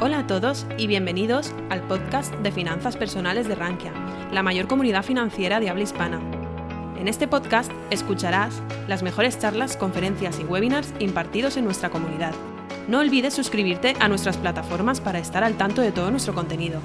Hola 0.00 0.20
a 0.20 0.26
todos 0.28 0.64
y 0.76 0.86
bienvenidos 0.86 1.52
al 1.70 1.82
podcast 1.82 2.32
de 2.32 2.52
finanzas 2.52 2.96
personales 2.96 3.48
de 3.48 3.56
Rankia, 3.56 3.92
la 4.30 4.44
mayor 4.44 4.68
comunidad 4.68 5.02
financiera 5.02 5.58
de 5.58 5.70
habla 5.70 5.82
hispana. 5.82 6.20
En 7.00 7.08
este 7.08 7.26
podcast 7.26 7.72
escucharás 7.90 8.62
las 8.86 9.02
mejores 9.02 9.40
charlas, 9.40 9.76
conferencias 9.76 10.38
y 10.38 10.44
webinars 10.44 10.94
impartidos 11.00 11.56
en 11.56 11.64
nuestra 11.64 11.90
comunidad. 11.90 12.32
No 12.86 13.00
olvides 13.00 13.34
suscribirte 13.34 13.96
a 13.98 14.06
nuestras 14.06 14.36
plataformas 14.36 15.00
para 15.00 15.18
estar 15.18 15.42
al 15.42 15.56
tanto 15.56 15.82
de 15.82 15.90
todo 15.90 16.12
nuestro 16.12 16.32
contenido. 16.32 16.80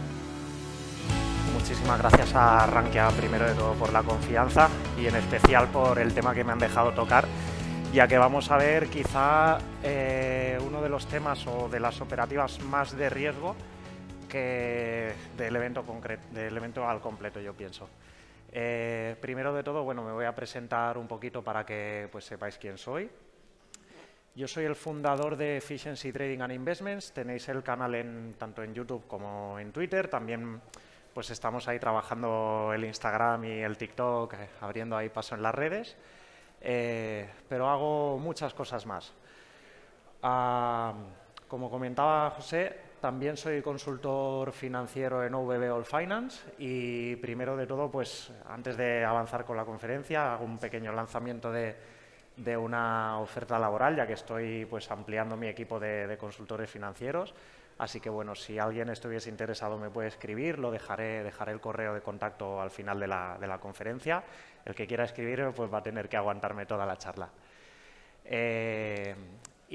Muchísimas 1.54 2.00
gracias 2.00 2.34
a 2.34 2.66
Rankia 2.66 3.10
primero 3.10 3.46
de 3.46 3.54
todo 3.54 3.74
por 3.74 3.94
la 3.94 4.02
confianza 4.02 4.70
y 5.00 5.06
en 5.06 5.16
especial 5.18 5.68
por 5.68 6.00
el 6.00 6.16
tema 6.16 6.34
que 6.34 6.44
me 6.44 6.52
han 6.52 6.60
dejado 6.60 6.94
tocar 6.94 7.28
ya 7.94 8.08
que 8.08 8.18
vamos 8.18 8.50
a 8.50 8.58
ver 8.58 8.88
quizá 8.88 9.60
eh, 9.84 10.23
uno 10.74 10.82
de 10.82 10.90
los 10.90 11.06
temas 11.06 11.46
o 11.46 11.70
de 11.70 11.80
las 11.80 12.02
operativas 12.02 12.60
más 12.64 12.98
de 12.98 13.08
riesgo 13.08 13.56
que 14.28 15.14
del 15.38 15.56
evento, 15.56 15.86
del 16.32 16.58
evento 16.58 16.90
al 16.90 17.00
completo, 17.00 17.40
yo 17.40 17.54
pienso. 17.54 17.88
Eh, 18.52 19.16
primero 19.22 19.54
de 19.54 19.62
todo, 19.62 19.84
bueno, 19.84 20.04
me 20.04 20.12
voy 20.12 20.26
a 20.26 20.34
presentar 20.34 20.98
un 20.98 21.08
poquito 21.08 21.44
para 21.44 21.64
que 21.64 22.10
pues, 22.12 22.26
sepáis 22.26 22.58
quién 22.58 22.80
soy. 22.80 23.08
Yo 24.34 24.48
soy 24.48 24.66
el 24.66 24.76
fundador 24.76 25.38
de 25.38 25.58
Efficiency 25.58 26.12
Trading 26.12 26.40
and 26.40 26.54
Investments. 26.54 27.12
Tenéis 27.12 27.48
el 27.50 27.62
canal 27.62 27.94
en, 27.94 28.34
tanto 28.40 28.64
en 28.64 28.74
YouTube 28.74 29.06
como 29.06 29.60
en 29.60 29.72
Twitter. 29.72 30.08
También 30.08 30.60
pues 31.14 31.30
estamos 31.30 31.68
ahí 31.68 31.78
trabajando 31.78 32.72
el 32.74 32.84
Instagram 32.84 33.44
y 33.44 33.60
el 33.60 33.78
TikTok, 33.78 34.34
abriendo 34.62 34.98
ahí 34.98 35.10
paso 35.10 35.36
en 35.36 35.44
las 35.44 35.54
redes. 35.54 35.96
Eh, 36.62 37.30
pero 37.48 37.70
hago 37.70 38.18
muchas 38.18 38.56
cosas 38.56 38.88
más. 38.88 39.14
Ah, 40.26 40.94
como 41.50 41.70
comentaba 41.70 42.30
José, 42.30 42.74
también 43.02 43.36
soy 43.36 43.62
consultor 43.62 44.54
financiero 44.54 45.22
en 45.22 45.34
OVB 45.36 45.74
All 45.74 45.84
Finance 45.84 46.46
y 46.58 47.18
primero 47.18 47.58
de 47.58 47.68
todo, 47.68 47.92
pues 47.92 48.32
antes 48.48 48.78
de 48.78 49.04
avanzar 49.04 49.44
con 49.44 49.58
la 49.58 49.66
conferencia, 49.66 50.34
hago 50.34 50.46
un 50.46 50.60
pequeño 50.60 50.94
lanzamiento 50.94 51.52
de, 51.52 51.76
una 52.56 53.20
oferta 53.20 53.60
laboral, 53.60 53.98
ya 53.98 54.08
que 54.08 54.14
estoy 54.14 54.66
pues 54.66 54.90
ampliando 54.90 55.36
mi 55.36 55.48
equipo 55.48 55.78
de, 55.78 56.18
consultores 56.18 56.70
financieros. 56.70 57.36
Así 57.78 58.00
que 58.00 58.10
bueno, 58.10 58.34
si 58.34 58.58
alguien 58.58 58.90
estuviese 58.90 59.30
interesado 59.30 59.78
me 59.78 59.90
puede 59.90 60.08
escribir, 60.08 60.58
lo 60.58 60.72
dejaré, 60.72 61.22
dejaré 61.22 61.52
el 61.52 61.60
correo 61.60 61.94
de 61.94 62.00
contacto 62.00 62.62
al 62.62 62.72
final 62.72 62.98
de 62.98 63.08
la, 63.08 63.38
de 63.38 63.48
la 63.48 63.58
conferencia 63.60 64.24
el 64.64 64.74
que 64.74 64.88
quiera 64.88 65.04
escribir 65.04 65.52
pues 65.54 65.74
va 65.74 65.80
a 65.80 65.84
tener 65.84 66.08
que 66.08 66.16
aguantarme 66.16 66.66
toda 66.66 66.86
la 66.86 66.98
charla. 66.98 67.28
Eh, 68.24 69.16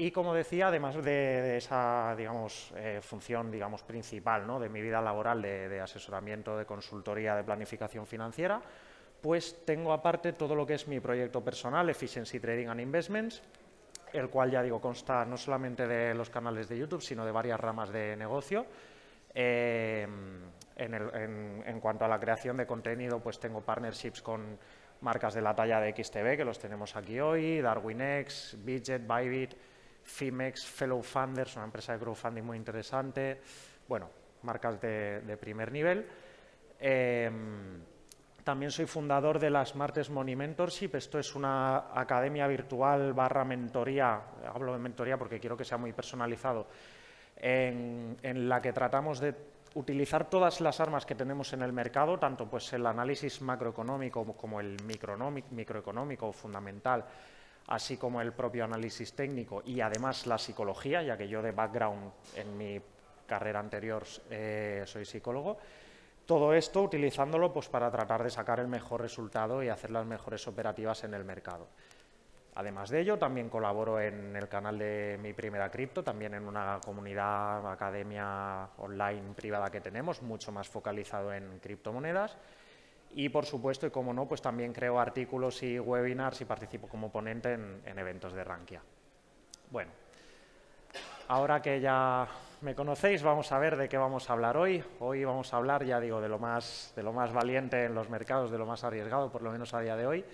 y 0.01 0.11
como 0.11 0.33
decía, 0.33 0.69
además 0.69 0.95
de, 1.03 1.57
esa 1.57 2.15
digamos, 2.17 2.71
eh, 2.77 3.01
función 3.01 3.51
digamos, 3.51 3.83
principal 3.83 4.47
¿no? 4.47 4.57
de 4.57 4.69
mi 4.69 4.81
vida 4.81 5.01
laboral 5.01 5.41
de, 5.41 5.81
asesoramiento, 5.81 6.57
de 6.57 6.65
consultoría, 6.65 7.35
de 7.35 7.43
planificación 7.43 8.07
financiera, 8.07 8.61
pues 9.21 9.65
tengo 9.65 9.91
aparte 9.91 10.31
todo 10.31 10.55
lo 10.55 10.65
que 10.65 10.75
es 10.75 10.87
mi 10.87 11.01
proyecto 11.01 11.43
personal, 11.43 11.89
Efficiency 11.89 12.39
Trading 12.39 12.67
and 12.67 12.79
Investments, 12.79 13.41
el 14.13 14.29
cual 14.29 14.51
ya 14.51 14.63
digo 14.63 14.79
consta 14.79 15.25
no 15.25 15.35
solamente 15.35 15.85
de 15.85 16.15
los 16.15 16.29
canales 16.29 16.69
de 16.69 16.77
YouTube, 16.77 17.01
sino 17.01 17.25
de 17.25 17.33
varias 17.33 17.59
ramas 17.59 17.91
de 17.91 18.15
negocio. 18.15 18.67
Eh, 19.35 20.07
en, 20.77 21.79
cuanto 21.81 22.05
a 22.05 22.07
la 22.07 22.21
creación 22.21 22.55
de 22.55 22.65
contenido, 22.65 23.19
pues 23.19 23.37
tengo 23.37 23.59
partnerships 23.59 24.21
con 24.21 24.57
marcas 25.01 25.33
de 25.33 25.41
la 25.41 25.53
talla 25.53 25.81
de 25.81 25.91
XTB, 25.91 26.37
que 26.37 26.45
los 26.45 26.57
tenemos 26.57 26.95
aquí 26.95 27.19
hoy, 27.19 27.59
DarwinX, 27.59 28.55
Bidget, 28.63 29.05
Bybit, 29.05 29.55
Fimex, 30.09 30.65
Fellow 30.65 31.01
Funders, 31.01 31.55
una 31.55 31.65
empresa 31.65 31.93
de 31.93 31.99
crowdfunding 31.99 32.43
muy 32.43 32.57
interesante, 32.57 33.39
bueno, 33.87 34.09
marcas 34.43 34.81
de, 34.81 35.37
primer 35.39 35.71
nivel. 35.71 36.05
Em, 36.79 37.81
también 38.43 38.71
soy 38.71 38.85
fundador 38.85 39.37
de 39.39 39.49
la 39.49 39.65
Smart 39.65 40.09
Money 40.09 40.35
Mentorship. 40.35 40.95
Esto 40.95 41.19
es 41.19 41.35
una 41.35 41.91
academia 41.93 42.47
virtual 42.47 43.13
barra 43.13 43.45
mentoría, 43.45 44.21
hablo 44.53 44.73
de 44.73 44.79
mentoría 44.79 45.17
porque 45.17 45.39
quiero 45.39 45.55
que 45.55 45.65
sea 45.65 45.77
muy 45.77 45.93
personalizado, 45.93 46.67
en 47.37 48.49
la 48.49 48.61
que 48.61 48.73
tratamos 48.73 49.19
de 49.19 49.35
utilizar 49.75 50.29
todas 50.29 50.61
las 50.61 50.79
armas 50.79 51.05
que 51.05 51.15
tenemos 51.15 51.53
en 51.53 51.61
el 51.61 51.73
mercado, 51.73 52.17
tanto 52.17 52.47
pues 52.47 52.71
el 52.73 52.85
análisis 52.85 53.41
macroeconómico 53.41 54.25
como 54.35 54.59
el 54.59 54.77
microeconómico 54.83 56.31
fundamental, 56.31 57.05
así 57.69 57.97
como 57.97 58.19
el 58.19 58.33
propio 58.33 58.65
análisis 58.65 59.13
técnico 59.13 59.61
y 59.63 59.79
además 59.81 60.25
la 60.25 60.37
psicología, 60.37 61.03
ya 61.03 61.15
que 61.17 61.27
yo 61.27 61.41
de 61.41 61.51
background 61.51 62.11
en 62.35 62.57
mi 62.57 62.81
carrera 63.27 63.59
anterior 63.59 64.03
eh, 64.29 64.83
soy 64.85 65.05
psicólogo. 65.05 65.57
Todo 66.25 66.53
esto 66.53 66.81
utilizándolo 66.81 67.53
pues, 67.53 67.69
para 67.69 67.91
tratar 67.91 68.23
de 68.23 68.31
sacar 68.31 68.59
el 68.59 68.67
mejor 68.67 69.01
resultado 69.01 69.63
y 69.63 69.69
hacer 69.69 69.91
las 69.91 70.05
mejores 70.05 70.47
operativas 70.47 71.03
en 71.03 71.13
el 71.13 71.23
mercado. 71.23 71.67
Además 72.55 72.89
de 72.89 73.01
ello, 73.01 73.17
también 73.17 73.49
colaboro 73.49 74.01
en 74.01 74.35
el 74.35 74.49
canal 74.49 74.77
de 74.79 75.19
Mi 75.21 75.33
Primera 75.33 75.69
Cripto, 75.69 76.03
también 76.03 76.33
en 76.33 76.47
una 76.47 76.79
comunidad, 76.83 77.71
academia 77.71 78.67
online 78.77 79.33
privada 79.35 79.69
que 79.69 79.79
tenemos, 79.79 80.23
mucho 80.23 80.51
más 80.51 80.67
focalizado 80.67 81.31
en 81.33 81.59
criptomonedas. 81.59 82.35
Y, 83.15 83.29
por 83.29 83.45
supuesto, 83.45 83.87
y 83.87 83.89
como 83.89 84.13
no, 84.13 84.27
pues 84.27 84.41
también 84.41 84.71
creo 84.71 84.99
artículos 84.99 85.63
y 85.63 85.79
webinars 85.79 86.41
y 86.41 86.45
participo 86.45 86.87
como 86.87 87.11
ponente 87.11 87.53
en, 87.53 87.97
eventos 87.97 88.33
de 88.33 88.43
Rankia. 88.43 88.81
Bueno, 89.71 89.91
ahora 91.27 91.61
que 91.61 91.81
ya 91.81 92.27
me 92.61 92.75
conocéis, 92.75 93.23
vamos 93.23 93.51
a 93.51 93.59
ver 93.59 93.77
de 93.77 93.89
qué 93.89 93.97
vamos 93.97 94.29
a 94.29 94.33
hablar 94.33 94.57
hoy. 94.57 94.83
Hoy 94.99 95.25
vamos 95.25 95.53
a 95.53 95.57
hablar, 95.57 95.83
ya 95.85 95.99
digo, 95.99 96.21
de 96.21 96.29
lo 96.29 96.39
más, 96.39 96.93
de 96.95 97.03
lo 97.03 97.13
más 97.13 97.33
valiente 97.33 97.85
en 97.85 97.95
los 97.95 98.09
mercados, 98.09 98.51
de 98.51 98.57
lo 98.57 98.65
más 98.65 98.83
arriesgado, 98.83 99.31
por 99.31 99.41
lo 99.41 99.51
menos 99.51 99.73
a 99.73 99.81
día 99.81 99.95
de 99.95 100.05
hoy 100.05 100.25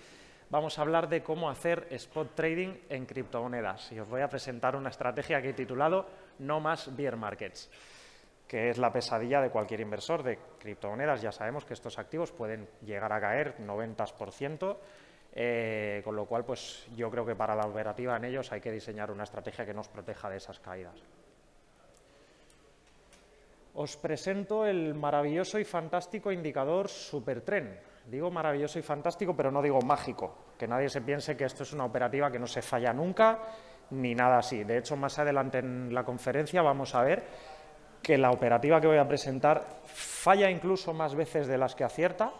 vamos 0.50 0.78
a 0.78 0.82
hablar 0.82 1.08
de 1.08 1.22
cómo 1.22 1.50
hacer 1.50 1.86
spot 1.90 2.34
trading 2.34 2.74
en 2.88 3.06
criptomonedas. 3.06 3.90
Y 3.92 4.00
os 4.00 4.08
voy 4.08 4.22
a 4.22 4.28
presentar 4.28 4.76
una 4.76 4.90
estrategia 4.90 5.42
que 5.42 5.50
he 5.50 5.54
titulado 5.54 6.06
No 6.38 6.60
más 6.60 6.94
bear 6.96 7.16
markets, 7.16 7.70
que 8.46 8.70
es 8.70 8.78
la 8.78 8.92
pesadilla 8.92 9.40
de 9.40 9.50
cualquier 9.50 9.80
inversor 9.80 10.22
de 10.22 10.38
criptomonedas. 10.58 11.22
Ya 11.22 11.32
sabemos 11.32 11.64
que 11.64 11.74
estos 11.74 11.98
activos 11.98 12.32
pueden 12.32 12.68
llegar 12.82 13.12
a 13.12 13.20
caer 13.20 13.56
90%. 13.58 14.76
Eh, 15.38 16.00
con 16.02 16.16
lo 16.16 16.24
cual, 16.24 16.44
pues 16.44 16.86
yo 16.96 17.10
creo 17.10 17.26
que 17.26 17.36
para 17.36 17.54
la 17.54 17.66
operativa 17.66 18.16
en 18.16 18.24
ellos 18.24 18.50
hay 18.52 18.60
que 18.60 18.72
diseñar 18.72 19.10
una 19.10 19.24
estrategia 19.24 19.66
que 19.66 19.74
nos 19.74 19.88
proteja 19.88 20.30
de 20.30 20.38
esas 20.38 20.58
caídas. 20.60 20.94
Os 23.74 23.98
presento 23.98 24.64
el 24.64 24.94
maravilloso 24.94 25.58
y 25.58 25.64
fantástico 25.64 26.32
indicador 26.32 26.88
Supertrend, 26.88 27.76
Digo 28.06 28.30
maravilloso 28.30 28.78
y 28.78 28.82
fantástico, 28.82 29.34
pero 29.36 29.50
no 29.50 29.60
digo 29.60 29.80
mágico. 29.80 30.36
Que 30.56 30.68
nadie 30.68 30.88
se 30.88 31.00
piense 31.00 31.36
que 31.36 31.44
esto 31.44 31.64
es 31.64 31.72
una 31.72 31.84
operativa 31.84 32.30
que 32.30 32.38
no 32.38 32.46
se 32.46 32.62
falla 32.62 32.92
nunca, 32.92 33.40
ni 33.90 34.14
nada 34.14 34.38
así. 34.38 34.62
De 34.62 34.78
hecho, 34.78 34.96
más 34.96 35.18
adelante 35.18 35.58
en 35.58 35.92
la 35.92 36.04
conferencia 36.04 36.62
vamos 36.62 36.94
a 36.94 37.02
ver 37.02 37.24
que 38.06 38.16
la 38.16 38.30
operativa 38.30 38.80
que 38.80 38.86
voy 38.86 38.98
a 38.98 39.08
presentar 39.08 39.66
falla 39.84 40.48
incluso 40.48 40.94
más 40.94 41.16
veces 41.16 41.48
de 41.48 41.58
las 41.58 41.74
que 41.74 41.82
acierta, 41.82 42.30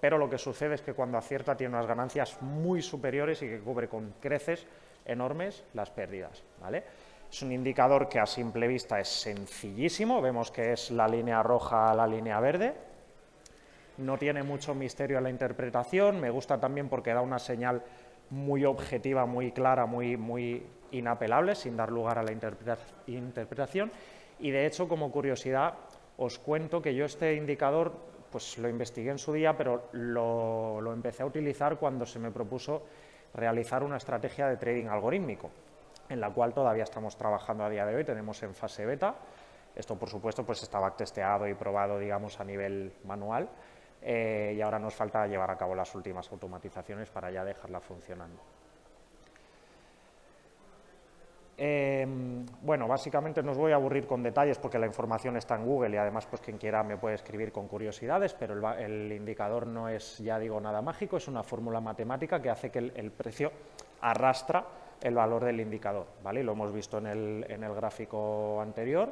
pero 0.00 0.18
lo 0.18 0.30
que 0.30 0.38
sucede 0.38 0.76
es 0.76 0.82
que 0.82 0.92
cuando 0.92 1.18
acierta 1.18 1.56
tiene 1.56 1.74
unas 1.74 1.88
ganancias 1.88 2.40
muy 2.42 2.80
superiores 2.80 3.42
y 3.42 3.48
que 3.48 3.58
cubre 3.58 3.88
con 3.88 4.14
creces 4.20 4.64
enormes 5.04 5.64
las 5.74 5.90
pérdidas. 5.90 6.44
¿vale? 6.60 6.84
Es 7.28 7.42
un 7.42 7.50
indicador 7.50 8.08
que 8.08 8.20
a 8.20 8.26
simple 8.26 8.68
vista 8.68 9.00
es 9.00 9.08
sencillísimo, 9.08 10.22
vemos 10.22 10.52
que 10.52 10.72
es 10.72 10.92
la 10.92 11.08
línea 11.08 11.42
roja 11.42 11.90
a 11.90 11.94
la 11.96 12.06
línea 12.06 12.38
verde, 12.38 12.74
no 13.96 14.18
tiene 14.18 14.44
mucho 14.44 14.76
misterio 14.76 15.18
en 15.18 15.24
la 15.24 15.30
interpretación, 15.30 16.20
me 16.20 16.30
gusta 16.30 16.60
también 16.60 16.88
porque 16.88 17.12
da 17.12 17.20
una 17.20 17.40
señal 17.40 17.82
muy 18.30 18.64
objetiva, 18.64 19.26
muy 19.26 19.50
clara, 19.50 19.86
muy, 19.86 20.16
muy 20.16 20.64
inapelable, 20.92 21.56
sin 21.56 21.76
dar 21.76 21.90
lugar 21.90 22.16
a 22.16 22.22
la 22.22 22.30
interpretación. 22.30 23.90
Y 24.38 24.50
de 24.50 24.66
hecho, 24.66 24.88
como 24.88 25.10
curiosidad, 25.10 25.74
os 26.18 26.38
cuento 26.38 26.82
que 26.82 26.94
yo 26.94 27.04
este 27.04 27.34
indicador 27.34 27.92
pues 28.30 28.58
lo 28.58 28.68
investigué 28.68 29.10
en 29.10 29.18
su 29.18 29.32
día, 29.32 29.56
pero 29.56 29.88
lo, 29.92 30.92
empecé 30.92 31.22
a 31.22 31.26
utilizar 31.26 31.78
cuando 31.78 32.04
se 32.04 32.18
me 32.18 32.30
propuso 32.30 32.82
realizar 33.34 33.82
una 33.82 33.96
estrategia 33.96 34.46
de 34.48 34.56
trading 34.56 34.86
algorítmico, 34.86 35.50
en 36.08 36.20
la 36.20 36.30
cual 36.30 36.52
todavía 36.52 36.84
estamos 36.84 37.16
trabajando 37.16 37.64
a 37.64 37.70
día 37.70 37.86
de 37.86 37.94
hoy, 37.94 38.04
tenemos 38.04 38.42
en 38.42 38.54
fase 38.54 38.84
beta. 38.84 39.14
Esto, 39.74 39.96
por 39.96 40.08
supuesto, 40.08 40.44
pues 40.44 40.62
estaba 40.62 40.94
testeado 40.96 41.46
y 41.48 41.54
probado, 41.54 41.98
digamos, 41.98 42.40
a 42.40 42.44
nivel 42.44 42.92
manual 43.04 43.48
eh, 44.02 44.54
y 44.56 44.60
ahora 44.60 44.78
nos 44.78 44.94
falta 44.94 45.26
llevar 45.26 45.50
a 45.50 45.56
cabo 45.56 45.74
las 45.74 45.94
últimas 45.94 46.30
automatizaciones 46.30 47.10
para 47.10 47.30
ya 47.30 47.44
dejarla 47.44 47.80
funcionando. 47.80 48.55
Em, 51.58 52.44
bueno, 52.60 52.86
básicamente 52.86 53.42
no 53.42 53.52
os 53.52 53.58
voy 53.58 53.72
a 53.72 53.76
aburrir 53.76 54.06
con 54.06 54.22
detalles 54.22 54.58
porque 54.58 54.78
la 54.78 54.84
información 54.84 55.38
está 55.38 55.54
en 55.56 55.64
Google 55.64 55.94
y 55.94 55.96
además 55.96 56.26
pues 56.26 56.42
quien 56.42 56.58
quiera 56.58 56.82
me 56.82 56.98
puede 56.98 57.14
escribir 57.14 57.50
con 57.50 57.66
curiosidades, 57.66 58.34
pero 58.34 58.74
el, 58.74 59.10
indicador 59.10 59.66
no 59.66 59.88
es, 59.88 60.18
ya 60.18 60.38
digo, 60.38 60.60
nada 60.60 60.82
mágico, 60.82 61.16
es 61.16 61.28
una 61.28 61.42
fórmula 61.42 61.80
matemática 61.80 62.42
que 62.42 62.50
hace 62.50 62.70
que 62.70 62.78
el, 62.78 63.10
precio 63.10 63.50
arrastra 64.02 64.66
el 65.02 65.14
valor 65.14 65.44
del 65.44 65.60
indicador, 65.60 66.06
¿vale? 66.22 66.42
lo 66.42 66.52
hemos 66.52 66.74
visto 66.74 66.98
en 66.98 67.06
el, 67.06 67.46
en 67.48 67.64
el 67.64 67.74
gráfico 67.74 68.60
anterior, 68.60 69.10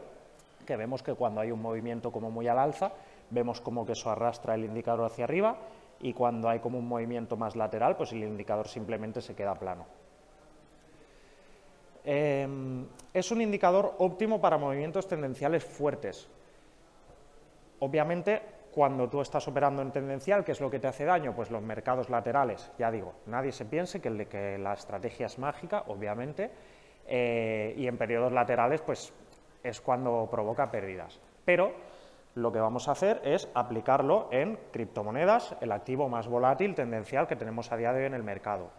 que 0.66 0.76
vemos 0.76 1.02
que 1.02 1.14
cuando 1.14 1.40
hay 1.40 1.50
un 1.50 1.62
movimiento 1.62 2.12
como 2.12 2.30
muy 2.30 2.46
al 2.48 2.58
alza, 2.58 2.92
vemos 3.30 3.62
como 3.62 3.86
que 3.86 3.92
eso 3.92 4.10
arrastra 4.10 4.54
el 4.54 4.64
indicador 4.64 5.06
hacia 5.06 5.24
arriba 5.24 5.56
y 6.00 6.12
cuando 6.12 6.50
hay 6.50 6.58
como 6.58 6.78
un 6.78 6.88
movimiento 6.88 7.38
más 7.38 7.56
lateral, 7.56 7.96
pues 7.96 8.12
el 8.12 8.22
indicador 8.22 8.68
simplemente 8.68 9.22
se 9.22 9.34
queda 9.34 9.54
plano. 9.54 10.03
Em, 12.04 12.86
es 13.14 13.30
un 13.30 13.40
indicador 13.40 13.94
óptimo 13.98 14.40
para 14.40 14.58
movimientos 14.58 15.08
tendenciales 15.08 15.64
fuertes. 15.64 16.28
Obviamente, 17.78 18.42
cuando 18.70 19.08
tú 19.08 19.20
estás 19.20 19.46
operando 19.48 19.80
en 19.82 19.90
tendencial, 19.90 20.44
¿qué 20.44 20.52
es 20.52 20.60
lo 20.60 20.70
que 20.70 20.78
te 20.78 20.86
hace 20.86 21.04
daño? 21.04 21.34
Pues 21.34 21.50
los 21.50 21.62
mercados 21.62 22.10
laterales. 22.10 22.70
Ya 22.78 22.90
digo, 22.90 23.14
nadie 23.26 23.52
se 23.52 23.64
piense 23.64 24.00
que, 24.00 24.58
la 24.58 24.74
estrategia 24.74 25.26
es 25.26 25.38
mágica, 25.38 25.84
obviamente, 25.86 26.50
eh, 27.06 27.74
y 27.76 27.86
en 27.86 27.96
periodos 27.96 28.32
laterales, 28.32 28.82
pues 28.82 29.12
es 29.62 29.80
cuando 29.80 30.28
provoca 30.30 30.70
pérdidas. 30.70 31.20
Pero 31.44 31.72
lo 32.34 32.52
que 32.52 32.58
vamos 32.58 32.88
a 32.88 32.92
hacer 32.92 33.20
es 33.24 33.48
aplicarlo 33.54 34.28
en 34.32 34.58
criptomonedas, 34.72 35.56
el 35.60 35.70
activo 35.72 36.08
más 36.08 36.26
volátil, 36.26 36.74
tendencial 36.74 37.28
que 37.28 37.36
tenemos 37.36 37.70
a 37.70 37.76
día 37.76 37.92
de 37.92 38.00
hoy 38.00 38.06
en 38.06 38.14
el 38.14 38.24
mercado. 38.24 38.70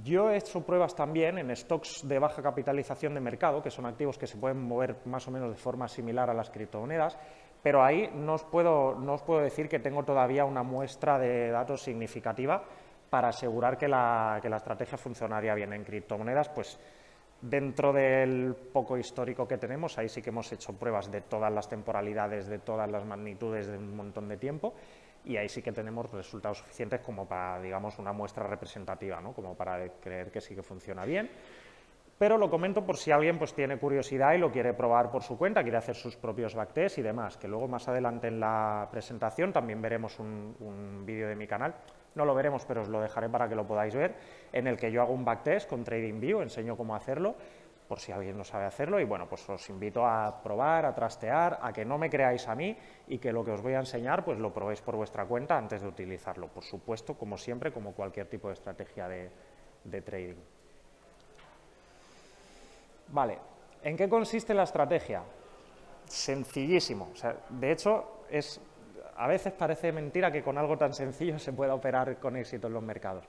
Yo 0.00 0.30
he 0.30 0.38
hecho 0.38 0.64
pruebas 0.64 0.94
también 0.94 1.36
en 1.38 1.54
stocks 1.54 2.08
de 2.08 2.18
baja 2.18 2.42
capitalización 2.42 3.12
de 3.12 3.20
mercado, 3.20 3.62
que 3.62 3.70
son 3.70 3.84
activos 3.84 4.16
que 4.16 4.26
se 4.26 4.38
pueden 4.38 4.62
mover 4.62 4.96
más 5.04 5.28
o 5.28 5.30
menos 5.30 5.50
de 5.50 5.56
forma 5.56 5.86
similar 5.86 6.30
a 6.30 6.34
las 6.34 6.48
criptomonedas, 6.48 7.18
pero 7.62 7.84
ahí 7.84 8.10
no 8.14 8.34
os 8.34 8.44
puedo, 8.44 8.94
no 8.94 9.14
os 9.14 9.22
puedo 9.22 9.40
decir 9.40 9.68
que 9.68 9.80
tengo 9.80 10.02
todavía 10.02 10.46
una 10.46 10.62
muestra 10.62 11.18
de 11.18 11.50
datos 11.50 11.82
significativa 11.82 12.64
para 13.10 13.28
asegurar 13.28 13.76
que 13.76 13.86
la, 13.86 14.38
que 14.40 14.48
la 14.48 14.56
estrategia 14.56 14.96
funcionaría 14.96 15.54
bien. 15.54 15.74
En 15.74 15.84
criptomonedas, 15.84 16.48
pues 16.48 16.78
Dentro 17.42 17.92
del 17.92 18.54
poco 18.54 18.96
histórico 18.96 19.48
que 19.48 19.58
tenemos, 19.58 19.98
ahí 19.98 20.08
sí 20.08 20.22
que 20.22 20.30
hemos 20.30 20.52
hecho 20.52 20.74
pruebas 20.74 21.10
de 21.10 21.22
todas 21.22 21.52
las 21.52 21.68
temporalidades, 21.68 22.46
de 22.46 22.60
todas 22.60 22.88
las 22.88 23.04
magnitudes 23.04 23.66
de 23.66 23.78
un 23.78 23.96
montón 23.96 24.28
de 24.28 24.36
tiempo, 24.36 24.74
y 25.24 25.36
ahí 25.36 25.48
sí 25.48 25.62
que 25.62 25.72
tenemos 25.72 26.10
resultados 26.10 26.58
suficientes 26.58 27.00
como 27.00 27.26
para, 27.26 27.60
digamos, 27.60 27.98
una 27.98 28.12
muestra 28.12 28.46
representativa, 28.46 29.20
¿no? 29.20 29.32
como 29.32 29.54
para 29.54 29.88
creer 30.00 30.30
que 30.30 30.40
sí 30.40 30.54
que 30.54 30.62
funciona 30.62 31.04
bien. 31.04 31.30
Pero 32.18 32.38
lo 32.38 32.48
comento 32.50 32.84
por 32.84 32.96
si 32.96 33.10
alguien 33.10 33.38
pues, 33.38 33.52
tiene 33.52 33.78
curiosidad 33.78 34.34
y 34.34 34.38
lo 34.38 34.52
quiere 34.52 34.74
probar 34.74 35.10
por 35.10 35.22
su 35.22 35.36
cuenta, 35.36 35.62
quiere 35.62 35.78
hacer 35.78 35.96
sus 35.96 36.16
propios 36.16 36.54
backtests 36.54 36.98
y 36.98 37.02
demás, 37.02 37.36
que 37.36 37.48
luego 37.48 37.66
más 37.66 37.88
adelante 37.88 38.28
en 38.28 38.38
la 38.38 38.88
presentación 38.90 39.52
también 39.52 39.82
veremos 39.82 40.18
un, 40.20 40.54
un 40.60 41.04
vídeo 41.04 41.28
de 41.28 41.34
mi 41.34 41.46
canal 41.46 41.74
no 42.14 42.24
lo 42.24 42.34
veremos, 42.34 42.64
pero 42.64 42.82
os 42.82 42.88
lo 42.88 43.00
dejaré 43.00 43.28
para 43.28 43.48
que 43.48 43.54
lo 43.54 43.66
podáis 43.66 43.94
ver, 43.94 44.14
en 44.52 44.66
el 44.66 44.76
que 44.76 44.90
yo 44.90 45.02
hago 45.02 45.12
un 45.12 45.24
backtest 45.24 45.68
con 45.68 45.84
TradingView, 45.84 46.42
enseño 46.42 46.76
cómo 46.76 46.94
hacerlo, 46.94 47.34
por 47.92 48.00
si 48.00 48.10
alguien 48.10 48.38
no 48.38 48.42
sabe 48.42 48.64
hacerlo, 48.64 48.98
y 49.00 49.04
bueno, 49.04 49.28
pues 49.28 49.46
os 49.50 49.68
invito 49.68 50.06
a 50.06 50.42
probar, 50.42 50.86
a 50.86 50.94
trastear, 50.94 51.58
a 51.60 51.74
que 51.74 51.84
no 51.84 51.98
me 51.98 52.08
creáis 52.08 52.48
a 52.48 52.54
mí 52.54 52.74
y 53.06 53.18
que 53.18 53.30
lo 53.34 53.44
que 53.44 53.50
os 53.50 53.60
voy 53.60 53.74
a 53.74 53.80
enseñar, 53.80 54.24
pues 54.24 54.38
lo 54.38 54.50
probéis 54.50 54.80
por 54.80 54.96
vuestra 54.96 55.26
cuenta 55.26 55.58
antes 55.58 55.82
de 55.82 55.88
utilizarlo, 55.88 56.48
por 56.48 56.64
supuesto, 56.64 57.12
como 57.18 57.36
siempre, 57.36 57.70
como 57.70 57.92
cualquier 57.92 58.28
tipo 58.28 58.48
de 58.48 58.54
estrategia 58.54 59.08
de, 59.08 60.00
trading. 60.00 60.40
Vale, 63.08 63.38
¿en 63.82 63.94
qué 63.94 64.08
consiste 64.08 64.54
la 64.54 64.62
estrategia? 64.62 65.22
Sencillísimo, 66.06 67.10
o 67.12 67.16
sea, 67.16 67.36
de 67.50 67.72
hecho 67.72 68.24
es 68.30 68.58
a 69.18 69.26
veces 69.26 69.52
parece 69.52 69.92
mentira 69.92 70.32
que 70.32 70.42
con 70.42 70.56
algo 70.56 70.78
tan 70.78 70.94
sencillo 70.94 71.38
se 71.38 71.52
pueda 71.52 71.74
operar 71.74 72.16
con 72.16 72.38
éxito 72.38 72.68
en 72.68 72.72
los 72.72 72.82
mercados. 72.82 73.24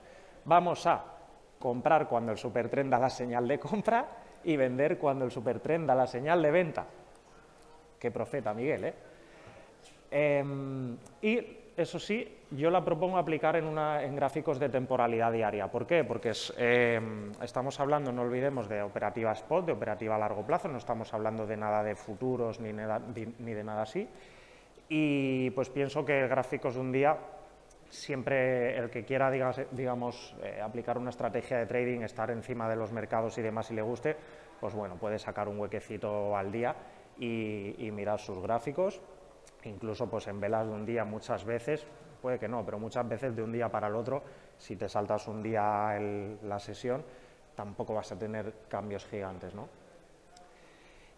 Vamos 0.46 0.86
a 0.86 1.04
comprar 1.58 2.08
cuando 2.08 2.32
el 2.32 2.38
supertrend 2.38 2.90
da 2.90 2.98
la 2.98 3.10
señal 3.10 3.46
de 3.46 3.58
compra 3.58 4.23
y 4.44 4.56
vender 4.56 4.98
cuando 4.98 5.24
el 5.24 5.30
supertrend 5.30 5.86
da 5.86 5.94
la 5.94 6.06
señal 6.06 6.42
de 6.42 6.50
venta. 6.50 6.86
Qué 7.98 8.10
profeta, 8.10 8.52
Miguel, 8.52 8.84
¿eh? 8.84 8.94
Em, 10.10 10.96
y 11.22 11.40
eso 11.76 11.98
sí, 11.98 12.38
yo 12.52 12.70
la 12.70 12.84
propongo 12.84 13.18
aplicar 13.18 13.56
en, 13.56 13.76
en, 13.76 14.14
gráficos 14.14 14.60
de 14.60 14.68
temporalidad 14.68 15.32
diaria. 15.32 15.66
¿Por 15.68 15.86
qué? 15.86 16.04
Porque 16.04 16.32
em, 16.56 17.32
estamos 17.42 17.80
hablando, 17.80 18.12
no 18.12 18.22
olvidemos, 18.22 18.68
de 18.68 18.82
operativa 18.82 19.32
spot, 19.32 19.66
de 19.66 19.72
operativa 19.72 20.14
a 20.14 20.18
largo 20.18 20.46
plazo, 20.46 20.68
no 20.68 20.78
estamos 20.78 21.12
hablando 21.12 21.46
de 21.46 21.56
nada 21.56 21.82
de 21.82 21.96
futuros 21.96 22.60
ni, 22.60 22.72
ni 22.72 23.54
de 23.54 23.64
nada 23.64 23.82
así. 23.82 24.08
Y 24.88 25.50
pues 25.50 25.70
pienso 25.70 26.04
que 26.04 26.28
gráficos 26.28 26.74
de 26.74 26.80
un 26.80 26.92
día, 26.92 27.16
siempre 27.94 28.76
el 28.76 28.90
que 28.90 29.04
quiera, 29.04 29.30
digamos, 29.30 30.34
eh, 30.42 30.60
aplicar 30.60 30.98
una 30.98 31.10
estrategia 31.10 31.58
de 31.58 31.66
trading, 31.66 32.00
estar 32.00 32.30
encima 32.30 32.68
de 32.68 32.76
los 32.76 32.92
mercados 32.92 33.38
y 33.38 33.42
demás 33.42 33.70
y 33.70 33.74
le 33.74 33.82
guste, 33.82 34.16
pues 34.60 34.74
bueno, 34.74 34.96
puede 34.96 35.18
sacar 35.18 35.48
un 35.48 35.58
huequecito 35.58 36.36
al 36.36 36.50
día 36.50 36.74
y, 37.18 37.90
mirar 37.92 38.18
sus 38.18 38.38
gráficos. 38.40 39.00
Incluso 39.64 40.10
pues 40.10 40.26
en 40.26 40.40
velas 40.40 40.66
de 40.66 40.72
un 40.72 40.84
día 40.84 41.04
muchas 41.04 41.44
veces, 41.44 41.86
puede 42.20 42.38
que 42.38 42.48
no, 42.48 42.64
pero 42.64 42.78
muchas 42.78 43.08
veces 43.08 43.34
de 43.34 43.42
un 43.42 43.52
día 43.52 43.70
para 43.70 43.86
el 43.86 43.94
otro, 43.94 44.22
si 44.58 44.76
te 44.76 44.88
saltas 44.88 45.26
un 45.28 45.42
día 45.42 45.98
la 46.42 46.58
sesión, 46.58 47.04
tampoco 47.54 47.94
vas 47.94 48.12
a 48.12 48.18
tener 48.18 48.52
cambios 48.68 49.06
gigantes, 49.06 49.54
¿no? 49.54 49.68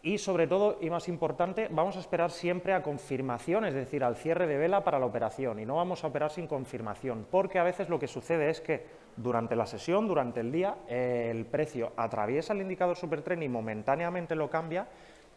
Y 0.07 0.19
sobre 0.19 0.47
todo, 0.47 0.79
y 0.81 0.89
más 0.89 1.09
importante, 1.09 1.67
vamos 1.69 1.97
a 1.97 1.99
esperar 1.99 2.31
siempre 2.31 2.73
a 2.73 2.81
confirmación, 2.81 3.65
es 3.65 3.75
decir, 3.75 4.05
al 4.05 4.15
cierre 4.15 4.47
de 4.47 4.57
vela 4.57 4.85
para 4.85 5.01
la 5.01 5.07
operación 5.07 5.59
y 5.59 5.67
no 5.67 5.75
vamos 5.75 6.05
a 6.05 6.07
operar 6.07 6.31
sin 6.31 6.47
confirmación, 6.47 7.27
porque 7.29 7.59
a 7.59 7.65
veces 7.65 7.89
lo 7.89 7.99
que 7.99 8.07
sucede 8.07 8.49
es 8.49 8.61
que 8.61 8.87
durante 9.17 9.57
la 9.57 9.67
sesión, 9.67 10.07
durante 10.07 10.39
el 10.39 10.53
día, 10.53 10.77
el 10.87 11.45
precio 11.47 11.91
atraviesa 11.97 12.53
el 12.53 12.61
indicador 12.61 12.97
supertrend 12.97 13.43
y 13.43 13.49
momentáneamente 13.49 14.37
lo 14.37 14.49
cambia, 14.49 14.87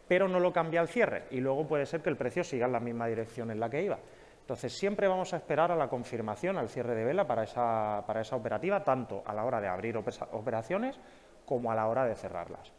pero 0.06 0.28
no 0.28 0.38
lo 0.38 0.52
cambia 0.52 0.82
al 0.82 0.88
cierre 0.88 1.24
y 1.32 1.40
luego 1.40 1.66
puede 1.66 1.84
ser 1.84 2.00
que 2.00 2.10
el 2.10 2.16
precio 2.16 2.44
siga 2.44 2.66
en 2.66 2.72
la 2.72 2.78
misma 2.78 3.08
dirección 3.08 3.50
en 3.50 3.58
la 3.58 3.68
que 3.68 3.82
iba. 3.82 3.98
Entonces, 4.42 4.72
siempre 4.72 5.08
vamos 5.08 5.34
a 5.34 5.38
esperar 5.38 5.72
a 5.72 5.76
la 5.76 5.88
confirmación, 5.88 6.56
al 6.56 6.68
cierre 6.68 6.94
de 6.94 7.04
vela 7.04 7.26
para 7.26 7.42
esa, 7.42 8.04
para 8.06 8.20
esa 8.20 8.36
operativa, 8.36 8.84
tanto 8.84 9.24
a 9.26 9.34
la 9.34 9.44
hora 9.44 9.60
de 9.60 9.66
abrir 9.66 9.96
operaciones 9.96 10.96
como 11.44 11.72
a 11.72 11.74
la 11.74 11.88
hora 11.88 12.04
de 12.04 12.14
cerrarlas. 12.14 12.72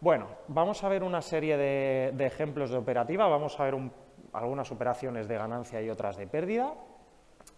Bueno, 0.00 0.28
vamos 0.48 0.82
a 0.82 0.88
ver 0.88 1.02
una 1.02 1.20
serie 1.20 1.58
de, 1.58 2.24
ejemplos 2.24 2.70
de 2.70 2.78
operativa, 2.78 3.28
vamos 3.28 3.60
a 3.60 3.64
ver 3.64 3.76
algunas 4.32 4.72
operaciones 4.72 5.28
de 5.28 5.36
ganancia 5.36 5.82
y 5.82 5.90
otras 5.90 6.16
de 6.16 6.26
pérdida. 6.26 6.72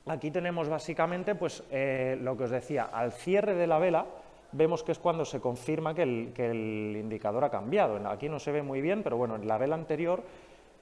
Aquí 0.07 0.33
tenemos 0.33 0.69
básicamente 0.69 1.37
pues, 1.37 1.63
eh, 1.71 2.19
lo 2.21 2.37
que 2.37 2.45
os 2.45 2.51
decía, 2.51 2.91
al 2.93 3.13
cierre 3.13 3.55
de 3.55 3.69
la 3.69 3.79
vela 3.79 4.07
vemos 4.51 4.83
que 4.83 4.91
es 4.91 4.99
cuando 4.99 5.25
se 5.25 5.41
confirma 5.41 5.95
que 5.95 6.03
el, 6.03 6.33
que 6.35 6.51
el 6.51 6.97
indicador 6.97 7.45
ha 7.45 7.51
cambiado. 7.51 7.97
Aquí 8.09 8.29
no 8.29 8.41
se 8.41 8.51
ve 8.51 8.63
muy 8.63 8.81
bien, 8.81 9.05
pero 9.05 9.17
bueno, 9.17 9.37
en 9.37 9.47
la 9.47 9.57
vela 9.57 9.77
anterior 9.77 10.25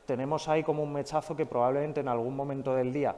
tenemos 0.06 0.48
ahí 0.48 0.62
como 0.62 0.82
un 0.82 0.94
mechazo 0.94 1.36
que 1.36 1.44
probablemente 1.44 2.00
en 2.00 2.08
algún 2.08 2.34
momento 2.34 2.74
del 2.74 2.90
día 2.90 3.14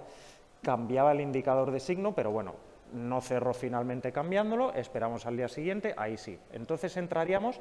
cambiaba 0.63 1.13
el 1.13 1.21
indicador 1.21 1.71
de 1.71 1.79
signo, 1.79 2.13
pero 2.13 2.33
bueno, 2.33 2.55
no 2.93 3.21
cerró 3.21 3.55
finalmente 3.55 4.11
cambiándolo, 4.11 4.73
esperamos 4.75 5.27
al 5.27 5.37
día 5.37 5.49
siguiente, 5.49 5.95
ahí 5.97 6.17
sí. 6.17 6.39
Entonces 6.53 6.97
entraríamos 6.97 7.61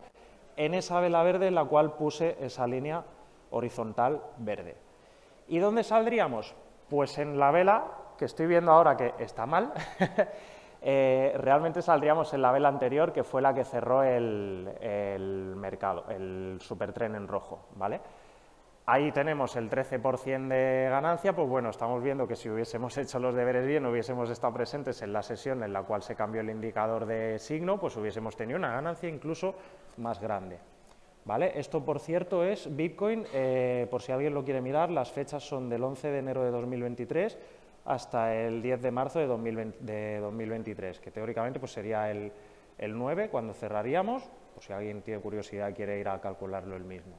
en 0.57 0.73
esa 0.73 0.99
vela 0.99 1.23
verde 1.23 1.47
en 1.47 1.55
la 1.55 1.65
cual 1.65 1.93
puse 1.93 2.37
esa 2.39 2.67
línea 2.67 3.03
horizontal 3.51 4.21
verde. 4.37 4.75
¿Y 5.47 5.59
dónde 5.59 5.83
saldríamos? 5.83 6.55
Pues 6.89 7.17
en 7.17 7.37
la 7.37 7.51
vela, 7.51 7.85
que 8.17 8.25
estoy 8.25 8.47
viendo 8.47 8.71
ahora 8.71 8.97
que 8.97 9.13
está 9.19 9.45
mal, 9.45 9.73
eh, 10.81 11.33
realmente 11.37 11.81
saldríamos 11.81 12.33
en 12.33 12.41
la 12.41 12.51
vela 12.51 12.69
anterior, 12.69 13.13
que 13.13 13.23
fue 13.23 13.41
la 13.41 13.53
que 13.53 13.63
cerró 13.63 14.03
el, 14.03 15.53
mercado, 15.55 16.05
el 16.09 16.57
supertren 16.61 17.15
en 17.15 17.27
rojo, 17.27 17.67
¿vale? 17.75 17.99
Ahí 18.85 19.11
tenemos 19.11 19.55
el 19.55 19.69
13% 19.69 20.47
de 20.47 20.87
ganancia, 20.89 21.33
pues 21.33 21.47
bueno, 21.47 21.69
estamos 21.69 22.01
viendo 22.01 22.27
que 22.27 22.35
si 22.35 22.49
hubiésemos 22.49 22.97
hecho 22.97 23.19
los 23.19 23.35
deberes 23.35 23.65
bien, 23.65 23.85
hubiésemos 23.85 24.29
estado 24.29 24.53
presentes 24.53 25.01
en 25.01 25.13
la 25.13 25.21
sesión 25.21 25.63
en 25.63 25.71
la 25.71 25.83
cual 25.83 26.01
se 26.01 26.15
cambió 26.15 26.41
el 26.41 26.49
indicador 26.49 27.05
de 27.05 27.39
signo, 27.39 27.79
pues 27.79 27.95
hubiésemos 27.97 28.35
tenido 28.35 28.57
una 28.57 28.71
ganancia 28.71 29.07
incluso 29.07 29.55
más 29.97 30.19
grande. 30.19 30.59
¿Vale? 31.23 31.51
Esto, 31.55 31.85
por 31.85 31.99
cierto, 31.99 32.43
es 32.43 32.75
Bitcoin, 32.75 33.25
eh, 33.31 33.87
por 33.91 34.01
si 34.01 34.11
alguien 34.11 34.33
lo 34.33 34.43
quiere 34.43 34.59
mirar, 34.59 34.89
las 34.89 35.11
fechas 35.11 35.43
son 35.43 35.69
del 35.69 35.83
11 35.83 36.07
de 36.09 36.17
enero 36.17 36.43
de 36.43 36.51
2023 36.51 37.37
hasta 37.85 38.35
el 38.35 38.61
10 38.61 38.81
de 38.81 38.91
marzo 38.91 39.19
de, 39.19 39.27
2023, 40.19 40.99
que 40.99 41.11
teóricamente 41.11 41.59
pues 41.59 41.71
sería 41.71 42.09
el, 42.09 42.31
el 42.77 42.97
9 42.97 43.29
cuando 43.29 43.53
cerraríamos, 43.53 44.23
por 44.53 44.63
si 44.63 44.73
alguien 44.73 45.01
tiene 45.01 45.19
curiosidad 45.21 45.73
quiere 45.75 45.99
ir 45.99 46.07
a 46.09 46.19
calcularlo 46.19 46.75
el 46.75 46.83
mismo. 46.83 47.13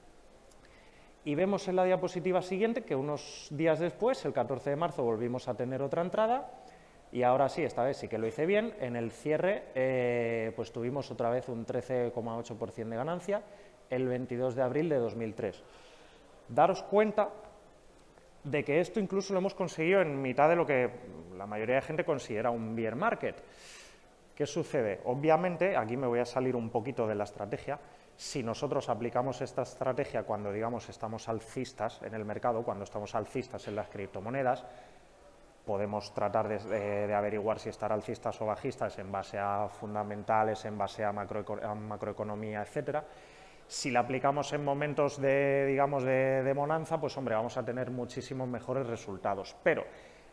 Y 1.24 1.36
vemos 1.36 1.68
en 1.68 1.76
la 1.76 1.84
diapositiva 1.84 2.42
siguiente 2.42 2.82
que 2.82 2.96
unos 2.96 3.46
días 3.50 3.78
después, 3.78 4.24
el 4.24 4.32
14 4.32 4.70
de 4.70 4.76
marzo, 4.76 5.04
volvimos 5.04 5.46
a 5.46 5.54
tener 5.54 5.80
otra 5.80 6.02
entrada 6.02 6.50
y 7.12 7.22
ahora 7.22 7.50
sí, 7.50 7.62
esta 7.62 7.84
vez 7.84 7.98
sí 7.98 8.08
que 8.08 8.16
lo 8.16 8.26
hice 8.26 8.46
bien. 8.46 8.74
En 8.80 8.96
el 8.96 9.12
cierre, 9.12 9.64
eh, 9.74 10.52
pues 10.56 10.72
tuvimos 10.72 11.10
otra 11.10 11.28
vez 11.28 11.46
un 11.48 11.66
13,8% 11.66 12.88
de 12.88 12.96
ganancia 12.96 13.42
el 13.90 14.08
22 14.08 14.54
de 14.54 14.62
abril 14.62 14.88
de 14.88 14.96
2003. 14.96 15.62
Daros 16.48 16.82
cuenta 16.82 17.28
de 18.44 18.64
que 18.64 18.80
esto 18.80 18.98
incluso 18.98 19.34
lo 19.34 19.40
hemos 19.40 19.54
conseguido 19.54 20.00
en 20.00 20.22
mitad 20.22 20.48
de 20.48 20.56
lo 20.56 20.66
que 20.66 20.90
la 21.36 21.46
mayoría 21.46 21.76
de 21.76 21.82
gente 21.82 22.04
considera 22.04 22.50
un 22.50 22.74
bear 22.74 22.96
market. 22.96 23.36
¿Qué 24.34 24.46
sucede? 24.46 25.00
Obviamente, 25.04 25.76
aquí 25.76 25.98
me 25.98 26.06
voy 26.06 26.20
a 26.20 26.24
salir 26.24 26.56
un 26.56 26.70
poquito 26.70 27.06
de 27.06 27.14
la 27.14 27.24
estrategia. 27.24 27.78
Si 28.16 28.42
nosotros 28.42 28.88
aplicamos 28.88 29.42
esta 29.42 29.62
estrategia 29.62 30.22
cuando, 30.22 30.50
digamos, 30.50 30.88
estamos 30.88 31.28
alcistas 31.28 32.00
en 32.02 32.14
el 32.14 32.24
mercado, 32.24 32.62
cuando 32.62 32.84
estamos 32.84 33.14
alcistas 33.14 33.68
en 33.68 33.76
las 33.76 33.88
criptomonedas, 33.88 34.64
podemos 35.64 36.12
tratar 36.12 36.48
de, 36.48 37.14
averiguar 37.14 37.58
si 37.58 37.68
estar 37.68 37.92
alcistas 37.92 38.40
o 38.40 38.46
bajistas 38.46 38.98
en 38.98 39.12
base 39.12 39.38
a 39.38 39.68
fundamentales, 39.68 40.64
en 40.64 40.76
base 40.76 41.04
a, 41.04 41.12
macroeconomía, 41.12 42.62
etcétera. 42.62 43.04
Si 43.66 43.90
la 43.90 44.00
aplicamos 44.00 44.52
en 44.52 44.64
momentos 44.64 45.20
de, 45.20 45.66
digamos, 45.66 46.02
de, 46.02 46.42
de 46.42 46.52
bonanza, 46.52 47.00
pues 47.00 47.16
hombre, 47.16 47.34
vamos 47.34 47.56
a 47.56 47.64
tener 47.64 47.90
muchísimos 47.90 48.48
mejores 48.48 48.86
resultados. 48.86 49.56
Pero 49.62 49.84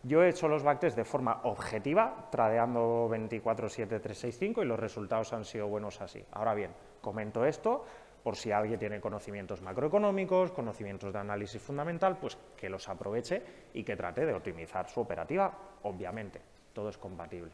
yo 0.04 0.24
he 0.24 0.30
hecho 0.30 0.48
los 0.48 0.64
backtests 0.64 0.96
de 0.96 1.06
forma 1.06 1.42
objetiva, 1.44 2.28
tradeando 2.32 3.10
24-7-365 3.10 4.62
y 4.62 4.66
los 4.66 4.80
resultados 4.80 5.34
han 5.34 5.46
sido 5.46 5.68
buenos 5.68 6.02
así. 6.02 6.24
Ahora 6.32 6.54
bien, 6.54 6.72
comento 7.02 7.46
esto 7.46 7.86
por 8.24 8.36
si 8.36 8.52
alguien 8.52 8.80
tiene 8.80 9.00
conocimientos 9.00 9.62
macroeconómicos, 9.62 10.52
conocimientos 10.52 11.14
de 11.14 11.20
análisis 11.20 11.62
fundamental, 11.62 12.18
pues 12.18 12.38
que 12.58 12.70
los 12.70 12.88
aproveche 12.90 13.42
y 13.74 13.84
que 13.84 13.96
trate 13.96 14.26
de 14.26 14.34
optimizar 14.34 14.90
su 14.90 15.02
operativa, 15.02 15.52
obviamente, 15.84 16.42
todo 16.74 16.90
es 16.90 16.98
compatible. 16.98 17.52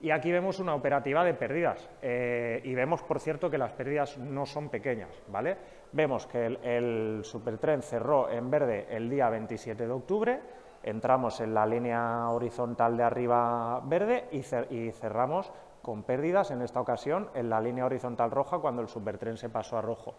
Y 0.00 0.10
aquí 0.10 0.30
vemos 0.30 0.58
una 0.60 0.74
operativa 0.74 1.24
de 1.24 1.32
pérdidas. 1.32 1.88
Eh, 2.02 2.60
y 2.64 2.74
vemos, 2.74 3.02
por 3.02 3.20
cierto, 3.20 3.50
que 3.50 3.56
las 3.56 3.72
pérdidas 3.72 4.18
no 4.18 4.44
son 4.44 4.68
pequeñas. 4.68 5.08
¿vale? 5.28 5.56
Vemos 5.92 6.26
que 6.26 6.44
el, 6.62 7.20
supertrend 7.24 7.82
cerró 7.82 8.30
en 8.30 8.50
verde 8.50 8.86
el 8.90 9.08
día 9.08 9.30
27 9.30 9.86
de 9.86 9.92
octubre, 9.92 10.40
entramos 10.82 11.40
en 11.40 11.54
la 11.54 11.64
línea 11.64 12.28
horizontal 12.28 12.96
de 12.98 13.02
arriba 13.02 13.80
verde 13.86 14.24
y 14.30 14.90
cerramos 14.92 15.50
con 15.84 16.02
pérdidas, 16.02 16.50
en 16.50 16.62
esta 16.62 16.80
ocasión, 16.80 17.30
en 17.34 17.48
la 17.48 17.60
línea 17.60 17.86
horizontal 17.86 18.32
roja 18.32 18.58
cuando 18.58 18.82
el 18.82 18.88
supertrend 18.88 19.38
se 19.38 19.48
pasó 19.48 19.78
a 19.78 19.82
rojo. 19.82 20.16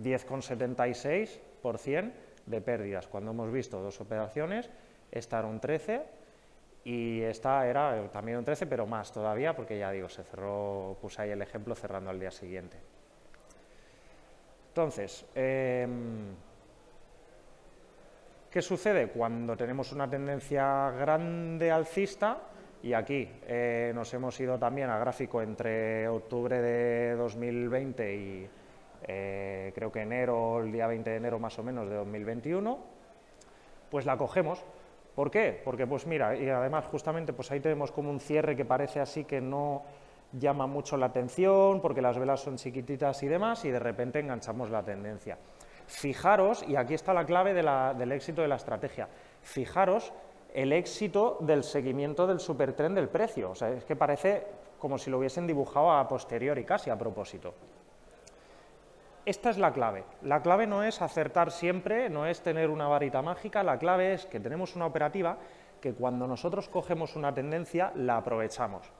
10,76% 0.00 2.12
de 2.46 2.60
pérdidas. 2.60 3.08
Cuando 3.08 3.32
hemos 3.32 3.50
visto 3.50 3.80
dos 3.80 4.00
operaciones, 4.00 4.70
esta 5.10 5.40
era 5.40 5.48
un 5.48 5.58
13 5.58 6.04
y 6.84 7.22
esta 7.22 7.66
era 7.66 8.08
también 8.12 8.38
un 8.38 8.44
13, 8.44 8.66
pero 8.66 8.86
más 8.86 9.10
todavía, 9.10 9.56
porque 9.56 9.76
ya 9.78 9.90
digo, 9.90 10.08
se 10.08 10.22
cerró, 10.22 10.96
puse 11.00 11.22
ahí 11.22 11.30
el 11.30 11.42
ejemplo 11.42 11.74
cerrando 11.74 12.10
al 12.10 12.20
día 12.20 12.30
siguiente. 12.30 12.76
Entonces, 14.68 15.24
em, 15.34 16.34
¿qué 18.50 18.60
sucede 18.60 19.08
cuando 19.08 19.56
tenemos 19.56 19.92
una 19.92 20.10
tendencia 20.10 20.90
grande 20.90 21.70
alcista? 21.70 22.38
Y 22.84 22.92
aquí 22.92 23.26
eh, 23.46 23.92
nos 23.94 24.12
hemos 24.12 24.38
ido 24.38 24.58
también 24.58 24.90
a 24.90 24.98
gráfico 24.98 25.40
entre 25.40 26.06
octubre 26.06 26.60
de 26.60 27.14
2020 27.14 28.14
y 28.14 28.48
eh, 29.08 29.72
creo 29.74 29.90
que 29.90 30.02
enero, 30.02 30.60
el 30.60 30.70
día 30.70 30.86
20 30.86 31.08
de 31.08 31.16
enero 31.16 31.38
más 31.38 31.58
o 31.58 31.62
menos 31.62 31.88
de 31.88 31.94
2021, 31.94 32.78
pues 33.90 34.04
la 34.04 34.18
cogemos 34.18 34.62
¿Por 35.14 35.30
qué? 35.30 35.58
Porque 35.64 35.86
pues 35.86 36.06
mira, 36.06 36.36
y 36.36 36.46
además 36.50 36.84
justamente 36.86 37.32
pues 37.32 37.50
ahí 37.52 37.60
tenemos 37.60 37.90
como 37.90 38.10
un 38.10 38.20
cierre 38.20 38.54
que 38.54 38.66
parece 38.66 39.00
así 39.00 39.24
que 39.24 39.40
no 39.40 39.84
llama 40.32 40.66
mucho 40.66 40.98
la 40.98 41.06
atención 41.06 41.80
porque 41.80 42.02
las 42.02 42.18
velas 42.18 42.40
son 42.40 42.56
chiquititas 42.56 43.22
y 43.22 43.28
demás 43.28 43.64
y 43.64 43.70
de 43.70 43.78
repente 43.78 44.18
enganchamos 44.18 44.68
la 44.70 44.82
tendencia. 44.82 45.38
Fijaros, 45.86 46.62
y 46.68 46.76
aquí 46.76 46.92
está 46.92 47.14
la 47.14 47.24
clave 47.24 47.54
del 47.54 48.12
éxito 48.12 48.42
de 48.42 48.48
la 48.48 48.56
estrategia, 48.56 49.08
fijaros 49.40 50.12
el 50.54 50.72
éxito 50.72 51.36
del 51.40 51.64
seguimiento 51.64 52.26
del 52.26 52.38
supertrend 52.38 52.94
del 52.94 53.08
precio, 53.08 53.50
o 53.50 53.54
sea, 53.54 53.70
es 53.70 53.84
que 53.84 53.96
parece 53.96 54.46
como 54.78 54.98
si 54.98 55.10
lo 55.10 55.18
hubiesen 55.18 55.46
dibujado 55.46 55.90
a 55.90 56.06
posteriori 56.06 56.64
casi 56.64 56.90
a 56.90 56.96
propósito. 56.96 57.54
Esta 59.26 59.50
es 59.50 59.58
la 59.58 59.72
clave. 59.72 60.04
La 60.22 60.42
clave 60.42 60.66
no 60.66 60.84
es 60.84 61.02
acertar 61.02 61.50
siempre, 61.50 62.08
no 62.08 62.26
es 62.26 62.40
tener 62.42 62.70
una 62.70 62.86
varita 62.86 63.20
mágica, 63.20 63.62
la 63.62 63.78
clave 63.78 64.14
es 64.14 64.26
que 64.26 64.38
tenemos 64.38 64.76
una 64.76 64.86
operativa 64.86 65.38
que 65.80 65.92
cuando 65.92 66.26
nosotros 66.26 66.68
cogemos 66.68 67.16
una 67.16 67.34
tendencia 67.34 67.92
la 67.96 68.18
aprovechamos. 68.18 68.92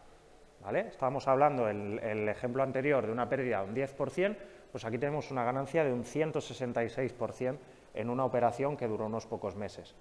¿Vale? 0.62 0.88
Estábamos 0.88 1.28
hablando 1.28 1.68
en 1.68 2.00
el 2.02 2.28
ejemplo 2.28 2.62
anterior 2.62 3.06
de 3.06 3.12
una 3.12 3.28
pérdida 3.28 3.62
de 3.62 3.68
un 3.68 3.76
10%, 3.76 4.36
pues 4.72 4.84
aquí 4.84 4.98
tenemos 4.98 5.30
una 5.30 5.44
ganancia 5.44 5.84
de 5.84 5.92
un 5.92 6.04
166% 6.04 7.58
en 7.92 8.10
una 8.10 8.24
operación 8.24 8.76
que 8.76 8.88
duró 8.88 9.06
unos 9.06 9.26
pocos 9.26 9.54
meses. 9.54 9.94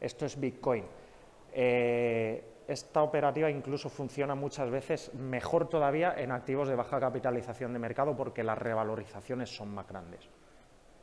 Esto 0.00 0.26
es 0.26 0.38
Bitcoin. 0.38 0.84
Eh, 1.52 2.44
esta 2.68 3.02
operativa 3.02 3.50
incluso 3.50 3.88
funciona 3.88 4.34
muchas 4.34 4.70
veces 4.70 5.14
mejor 5.14 5.68
todavía 5.68 6.14
en 6.18 6.32
activos 6.32 6.68
de 6.68 6.74
baja 6.74 7.00
capitalización 7.00 7.72
de 7.72 7.78
mercado 7.78 8.14
porque 8.14 8.44
las 8.44 8.58
revalorizaciones 8.58 9.54
son 9.54 9.74
más 9.74 9.88
grandes. 9.88 10.28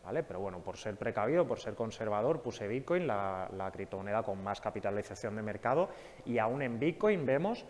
¿Vale? 0.04 0.22
Pero 0.22 0.40
bueno, 0.40 0.60
por 0.60 0.78
ser 0.78 0.96
precavido, 0.98 1.48
por 1.48 1.60
ser 1.60 1.74
conservador, 1.74 2.44
puse 2.44 2.68
Bitcoin, 2.68 3.08
la, 3.08 3.50
la 3.58 3.72
criptomoneda 3.72 4.22
con 4.22 4.44
más 4.44 4.62
capitalización 4.62 5.36
de 5.36 5.42
mercado, 5.42 5.90
y 6.26 6.38
aún 6.38 6.62
en 6.62 6.80
Bitcoin 6.80 7.26
vemos 7.26 7.66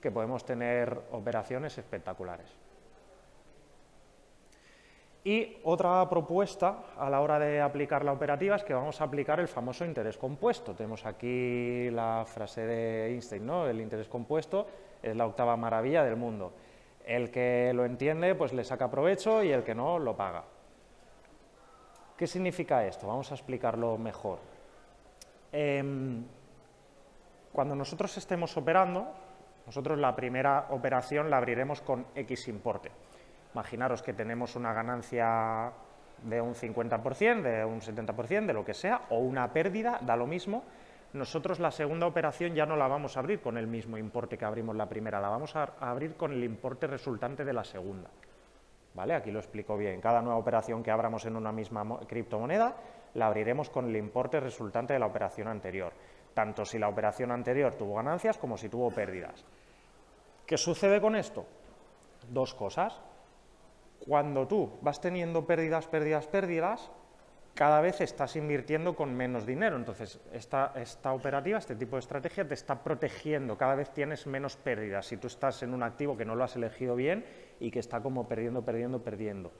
que 0.00 0.12
podemos 0.12 0.44
tener 0.44 0.96
operaciones 1.10 1.76
espectaculares. 1.78 2.46
Y 5.24 5.58
otra 5.62 6.08
propuesta 6.08 6.78
a 6.98 7.08
la 7.08 7.20
hora 7.20 7.38
de 7.38 7.60
aplicar 7.60 8.04
la 8.04 8.12
operativa 8.12 8.56
es 8.56 8.64
que 8.64 8.74
vamos 8.74 9.00
a 9.00 9.04
aplicar 9.04 9.38
el 9.38 9.46
famoso 9.46 9.84
interés 9.84 10.18
compuesto. 10.18 10.74
Tenemos 10.74 11.06
aquí 11.06 11.88
la 11.90 12.24
frase 12.26 12.66
de 12.66 13.06
Einstein, 13.06 13.46
¿no? 13.46 13.68
El 13.68 13.80
interés 13.80 14.08
compuesto 14.08 14.66
es 15.00 15.14
la 15.14 15.26
octava 15.26 15.56
maravilla 15.56 16.02
del 16.02 16.16
mundo. 16.16 16.52
El 17.04 17.30
que 17.30 17.72
lo 17.72 17.84
entiende, 17.84 18.34
pues 18.34 18.52
le 18.52 18.64
saca 18.64 18.90
provecho 18.90 19.44
y 19.44 19.52
el 19.52 19.62
que 19.62 19.76
no, 19.76 20.00
lo 20.00 20.16
paga. 20.16 20.44
¿Qué 22.16 22.26
significa 22.26 22.84
esto? 22.84 23.06
Vamos 23.06 23.30
a 23.30 23.34
explicarlo 23.34 23.98
mejor. 23.98 24.40
Em, 25.52 26.24
cuando 27.52 27.76
nosotros 27.76 28.16
estemos 28.16 28.56
operando, 28.56 29.06
nosotros 29.66 29.98
la 29.98 30.16
primera 30.16 30.66
operación 30.70 31.30
la 31.30 31.36
abriremos 31.36 31.80
con 31.80 32.06
X 32.16 32.48
importe. 32.48 32.90
Imaginaros 33.54 34.02
que 34.02 34.12
tenemos 34.12 34.56
una 34.56 34.72
ganancia 34.72 35.72
de 36.22 36.40
un 36.40 36.54
50%, 36.54 37.42
de 37.42 37.64
un 37.64 37.80
70%, 37.80 38.46
de 38.46 38.52
lo 38.52 38.64
que 38.64 38.74
sea, 38.74 39.02
o 39.10 39.18
una 39.18 39.52
pérdida, 39.52 39.98
da 40.02 40.16
lo 40.16 40.26
mismo. 40.26 40.64
Nosotros 41.12 41.60
la 41.60 41.70
segunda 41.70 42.06
operación 42.06 42.54
ya 42.54 42.64
no 42.64 42.76
la 42.76 42.88
vamos 42.88 43.16
a 43.16 43.20
abrir 43.20 43.40
con 43.40 43.58
el 43.58 43.66
mismo 43.66 43.98
importe 43.98 44.38
que 44.38 44.46
abrimos 44.46 44.74
la 44.74 44.88
primera, 44.88 45.20
la 45.20 45.28
vamos 45.28 45.54
a 45.56 45.74
abrir 45.80 46.16
con 46.16 46.32
el 46.32 46.42
importe 46.42 46.86
resultante 46.86 47.44
de 47.44 47.52
la 47.52 47.64
segunda. 47.64 48.08
¿Vale? 48.94 49.14
Aquí 49.14 49.30
lo 49.30 49.38
explico 49.38 49.76
bien. 49.76 50.00
Cada 50.00 50.22
nueva 50.22 50.38
operación 50.38 50.82
que 50.82 50.90
abramos 50.90 51.24
en 51.26 51.36
una 51.36 51.52
misma 51.52 51.84
criptomoneda 52.06 52.74
la 53.14 53.26
abriremos 53.26 53.68
con 53.68 53.88
el 53.88 53.96
importe 53.96 54.40
resultante 54.40 54.94
de 54.94 54.98
la 54.98 55.06
operación 55.06 55.48
anterior, 55.48 55.92
tanto 56.34 56.64
si 56.64 56.78
la 56.78 56.88
operación 56.88 57.30
anterior 57.30 57.74
tuvo 57.74 57.96
ganancias 57.96 58.38
como 58.38 58.56
si 58.56 58.68
tuvo 58.68 58.90
pérdidas. 58.90 59.44
¿Qué 60.46 60.56
sucede 60.56 61.00
con 61.00 61.16
esto? 61.16 61.46
Dos 62.28 62.54
cosas. 62.54 63.00
Cuando 64.06 64.48
tú 64.48 64.78
vas 64.82 65.00
teniendo 65.00 65.46
pérdidas, 65.46 65.86
pérdidas, 65.86 66.26
pérdidas, 66.26 66.90
cada 67.54 67.80
vez 67.80 68.00
estás 68.00 68.36
invirtiendo 68.36 68.96
con 68.96 69.14
menos 69.14 69.46
dinero. 69.46 69.76
Entonces, 69.76 70.20
esta, 70.32 70.72
operativa, 71.12 71.58
este 71.58 71.76
tipo 71.76 71.96
de 71.96 72.00
estrategia 72.00 72.46
te 72.46 72.54
está 72.54 72.82
protegiendo, 72.82 73.56
cada 73.56 73.74
vez 73.74 73.90
tienes 73.90 74.26
menos 74.26 74.56
pérdidas. 74.56 75.06
Si 75.06 75.16
tú 75.18 75.26
estás 75.26 75.62
en 75.62 75.74
un 75.74 75.82
activo 75.82 76.16
que 76.16 76.24
no 76.24 76.34
lo 76.34 76.44
has 76.44 76.56
elegido 76.56 76.96
bien 76.96 77.24
y 77.60 77.70
que 77.70 77.78
está 77.78 78.00
como 78.00 78.26
perdiendo, 78.26 78.62
perdiendo, 78.62 79.02
perdiendo. 79.02 79.52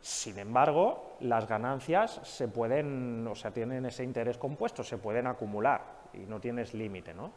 Sin 0.00 0.38
embargo, 0.38 1.16
las 1.20 1.46
ganancias 1.46 2.20
se 2.24 2.48
pueden, 2.48 3.26
o 3.26 3.34
sea, 3.34 3.50
tienen 3.50 3.84
ese 3.84 4.02
interés 4.02 4.38
compuesto, 4.38 4.82
se 4.82 4.96
pueden 4.96 5.26
acumular 5.26 5.82
y 6.14 6.20
no 6.20 6.40
tienes 6.40 6.72
límite, 6.72 7.12
¿no? 7.12 7.30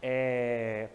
Eh, 0.00 0.88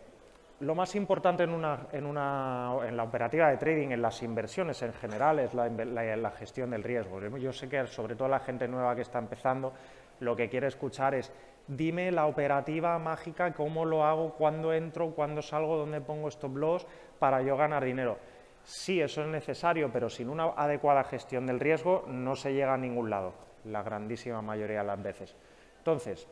lo 0.60 0.74
más 0.74 0.96
importante 0.96 1.44
en, 1.44 1.62
la 1.62 3.04
operativa 3.04 3.50
de 3.50 3.58
trading, 3.58 3.90
en 3.90 4.02
las 4.02 4.24
inversiones 4.24 4.82
en 4.82 4.94
general, 4.94 5.40
es 5.40 5.54
la, 5.54 6.32
gestión 6.32 6.72
del 6.72 6.84
riesgo. 6.84 7.20
Yo 7.38 7.54
sé 7.54 7.70
que 7.70 7.86
sobre 7.88 8.16
todo 8.16 8.28
la 8.28 8.40
gente 8.40 8.68
nueva 8.68 8.96
que 8.96 9.02
está 9.02 9.20
empezando, 9.20 9.74
lo 10.20 10.36
que 10.36 10.50
quiere 10.50 10.68
escuchar 10.68 11.14
es, 11.14 11.32
dime 11.68 12.12
la 12.12 12.26
operativa 12.26 12.98
mágica, 12.98 13.54
cómo 13.54 13.86
lo 13.86 14.04
hago, 14.04 14.34
cuándo 14.34 14.74
entro, 14.74 15.12
cuándo 15.12 15.42
salgo, 15.44 15.78
dónde 15.78 16.02
pongo 16.02 16.28
stop 16.30 16.58
loss 16.58 16.88
para 17.20 17.42
yo 17.44 17.56
ganar 17.56 17.84
dinero. 17.84 18.18
Sí, 18.64 19.00
eso 19.00 19.22
es 19.22 19.28
necesario, 19.28 19.92
pero 19.94 20.10
sin 20.10 20.28
una 20.28 20.46
adecuada 20.56 21.04
gestión 21.04 21.46
del 21.46 21.60
riesgo 21.60 22.04
no 22.08 22.36
se 22.36 22.54
llega 22.54 22.74
a 22.74 22.78
ningún 22.78 23.10
lado, 23.10 23.34
la 23.66 23.84
grandísima 23.84 24.42
mayoría 24.42 24.80
de 24.80 24.88
las 24.88 25.02
veces. 25.02 25.36
Entonces, 25.78 26.28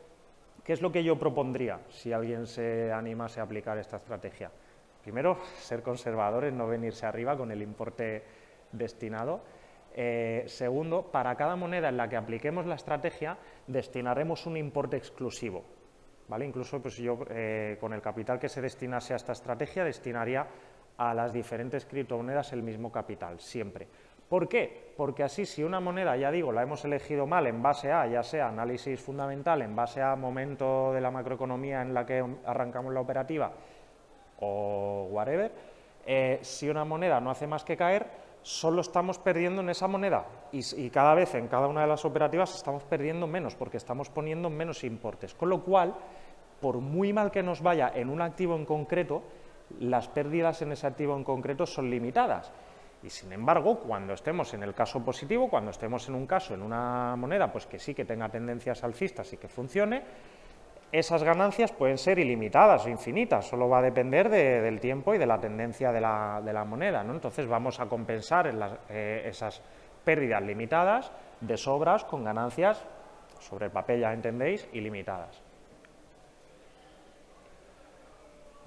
¿Qué 0.66 0.72
es 0.72 0.82
lo 0.82 0.90
que 0.90 1.04
yo 1.04 1.16
propondría 1.16 1.78
si 1.90 2.12
alguien 2.12 2.48
se 2.48 2.90
animase 2.92 3.38
a 3.38 3.44
aplicar 3.44 3.78
esta 3.78 3.98
estrategia? 3.98 4.50
Primero, 5.00 5.38
ser 5.60 5.80
conservadores, 5.80 6.52
no 6.52 6.66
venirse 6.66 7.06
arriba 7.06 7.36
con 7.36 7.52
el 7.52 7.62
importe 7.62 8.24
destinado. 8.72 9.42
Eh, 9.94 10.42
segundo, 10.48 11.04
para 11.04 11.36
cada 11.36 11.54
moneda 11.54 11.88
en 11.88 11.96
la 11.96 12.08
que 12.08 12.16
apliquemos 12.16 12.66
la 12.66 12.74
estrategia, 12.74 13.38
destinaremos 13.68 14.44
un 14.46 14.56
importe 14.56 14.96
exclusivo. 14.96 15.62
¿vale? 16.26 16.44
Incluso 16.44 16.82
pues 16.82 16.96
yo 16.96 17.16
eh, 17.30 17.76
con 17.78 17.92
el 17.92 18.02
capital 18.02 18.40
que 18.40 18.48
se 18.48 18.60
destinase 18.60 19.12
a 19.12 19.16
esta 19.18 19.34
estrategia 19.34 19.84
destinaría 19.84 20.48
a 20.96 21.14
las 21.14 21.32
diferentes 21.32 21.86
criptomonedas 21.86 22.52
el 22.52 22.64
mismo 22.64 22.90
capital, 22.90 23.38
siempre. 23.38 23.86
¿Por 24.28 24.48
qué? 24.48 24.92
Porque 24.96 25.22
así 25.22 25.46
si 25.46 25.62
una 25.62 25.78
moneda, 25.78 26.16
ya 26.16 26.30
digo, 26.30 26.50
la 26.50 26.62
hemos 26.62 26.84
elegido 26.84 27.26
mal 27.26 27.46
en 27.46 27.62
base 27.62 27.92
a, 27.92 28.06
ya 28.06 28.22
sea 28.22 28.48
análisis 28.48 29.00
fundamental, 29.00 29.62
en 29.62 29.76
base 29.76 30.02
a 30.02 30.16
momento 30.16 30.92
de 30.92 31.00
la 31.00 31.10
macroeconomía 31.10 31.82
en 31.82 31.94
la 31.94 32.04
que 32.04 32.24
arrancamos 32.44 32.92
la 32.92 33.00
operativa 33.00 33.52
o 34.40 35.08
whatever, 35.10 35.52
eh, 36.04 36.38
si 36.42 36.68
una 36.68 36.84
moneda 36.84 37.20
no 37.20 37.30
hace 37.30 37.46
más 37.46 37.64
que 37.64 37.76
caer, 37.76 38.06
solo 38.42 38.80
estamos 38.80 39.18
perdiendo 39.18 39.60
en 39.60 39.70
esa 39.70 39.88
moneda 39.88 40.24
y, 40.52 40.90
cada 40.90 41.14
vez 41.14 41.34
en 41.34 41.48
cada 41.48 41.66
una 41.66 41.80
de 41.82 41.88
las 41.88 42.04
operativas 42.04 42.54
estamos 42.54 42.84
perdiendo 42.84 43.26
menos 43.26 43.56
porque 43.56 43.76
estamos 43.76 44.08
poniendo 44.08 44.50
menos 44.50 44.84
importes. 44.84 45.34
Con 45.34 45.48
lo 45.48 45.62
cual, 45.62 45.94
por 46.60 46.78
muy 46.78 47.12
mal 47.12 47.30
que 47.30 47.42
nos 47.42 47.60
vaya 47.60 47.90
en 47.94 48.08
un 48.08 48.22
activo 48.22 48.54
en 48.54 48.64
concreto, 48.64 49.22
las 49.80 50.08
pérdidas 50.08 50.62
en 50.62 50.72
ese 50.72 50.86
activo 50.86 51.16
en 51.16 51.24
concreto 51.24 51.66
son 51.66 51.90
limitadas. 51.90 52.52
Y 53.06 53.10
sin 53.10 53.32
embargo, 53.32 53.78
cuando 53.78 54.14
estemos 54.14 54.52
en 54.54 54.64
el 54.64 54.74
caso 54.74 55.04
positivo, 55.04 55.48
cuando 55.48 55.70
estemos 55.70 56.08
en 56.08 56.16
un 56.16 56.26
caso, 56.26 56.54
en 56.54 56.62
una 56.62 57.14
moneda, 57.14 57.52
pues 57.52 57.64
que 57.64 57.78
sí 57.78 57.94
que 57.94 58.04
tenga 58.04 58.28
tendencias 58.28 58.82
alcistas 58.82 59.32
y 59.32 59.36
que 59.36 59.46
funcione, 59.46 60.02
esas 60.90 61.22
ganancias 61.22 61.70
pueden 61.70 61.98
ser 61.98 62.18
ilimitadas 62.18 62.84
o 62.84 62.88
infinitas, 62.88 63.46
solo 63.46 63.68
va 63.68 63.78
a 63.78 63.82
depender 63.82 64.28
del 64.28 64.80
tiempo 64.80 65.14
y 65.14 65.18
de 65.18 65.26
la 65.26 65.38
tendencia 65.38 65.92
de 65.92 66.00
la, 66.00 66.64
moneda. 66.66 67.04
¿no? 67.04 67.14
Entonces 67.14 67.46
vamos 67.46 67.78
a 67.78 67.86
compensar 67.86 68.52
eh, 68.88 69.22
esas 69.24 69.62
pérdidas 70.04 70.42
limitadas 70.42 71.12
de 71.40 71.56
sobras 71.56 72.02
con 72.02 72.24
ganancias, 72.24 72.84
sobre 73.38 73.66
el 73.66 73.70
papel 73.70 74.00
ya 74.00 74.12
entendéis, 74.12 74.68
ilimitadas. 74.72 75.45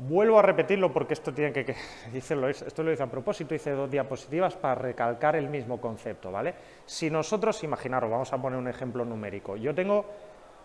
Vuelvo 0.01 0.39
a 0.39 0.41
repetirlo 0.41 0.93
porque 0.93 1.13
esto 1.13 1.33
tiene 1.33 1.51
que, 1.51 1.75
esto 2.13 2.83
lo 2.83 2.91
hice 2.91 3.03
a 3.03 3.07
propósito, 3.07 3.53
hice 3.53 3.71
dos 3.71 3.91
diapositivas 3.91 4.55
para 4.55 4.75
recalcar 4.75 5.35
el 5.35 5.49
mismo 5.49 5.81
concepto, 5.81 6.31
¿vale? 6.31 6.53
Si 6.85 7.09
nosotros, 7.09 7.61
imaginaros, 7.65 8.09
vamos 8.09 8.31
a 8.31 8.41
poner 8.41 8.57
un 8.57 8.69
ejemplo 8.69 9.03
numérico, 9.03 9.57
yo 9.57 9.75
tengo 9.75 10.05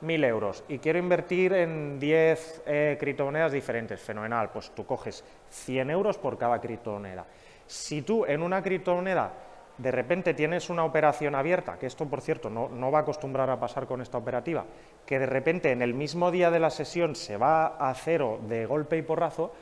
1.000 0.02 0.24
euros 0.26 0.64
y 0.68 0.78
quiero 0.78 1.00
invertir 1.00 1.52
en 1.52 1.98
10 1.98 2.62
eh, 2.64 2.96
criptomonedas 3.00 3.50
diferentes, 3.50 4.00
fenomenal, 4.00 4.50
pues 4.52 4.70
tú 4.70 4.86
coges 4.86 5.24
100 5.50 5.90
euros 5.90 6.16
por 6.16 6.38
cada 6.38 6.60
criptomoneda. 6.60 7.26
Si 7.66 8.02
tú 8.02 8.24
en 8.24 8.40
una 8.40 8.62
criptomoneda 8.62 9.32
de 9.78 9.90
repente 9.90 10.34
tienes 10.34 10.70
una 10.70 10.84
operación 10.84 11.34
abierta, 11.34 11.78
que 11.78 11.86
esto 11.86 12.06
por 12.06 12.20
cierto 12.20 12.48
no, 12.50 12.90
va 12.90 12.98
a 12.98 13.02
acostumbrar 13.02 13.50
a 13.50 13.58
pasar 13.58 13.86
con 13.86 14.00
esta 14.00 14.18
operativa, 14.18 14.64
que 15.04 15.18
de 15.18 15.26
repente 15.26 15.72
en 15.72 15.82
el 15.82 15.94
mismo 15.94 16.30
día 16.30 16.50
de 16.50 16.60
la 16.60 16.70
sesión 16.70 17.16
se 17.16 17.36
va 17.36 17.66
a 17.66 17.92
cero 17.94 18.38
de 18.48 18.66
golpe 18.66 18.96
y 18.96 19.02
porrazo, 19.02 19.52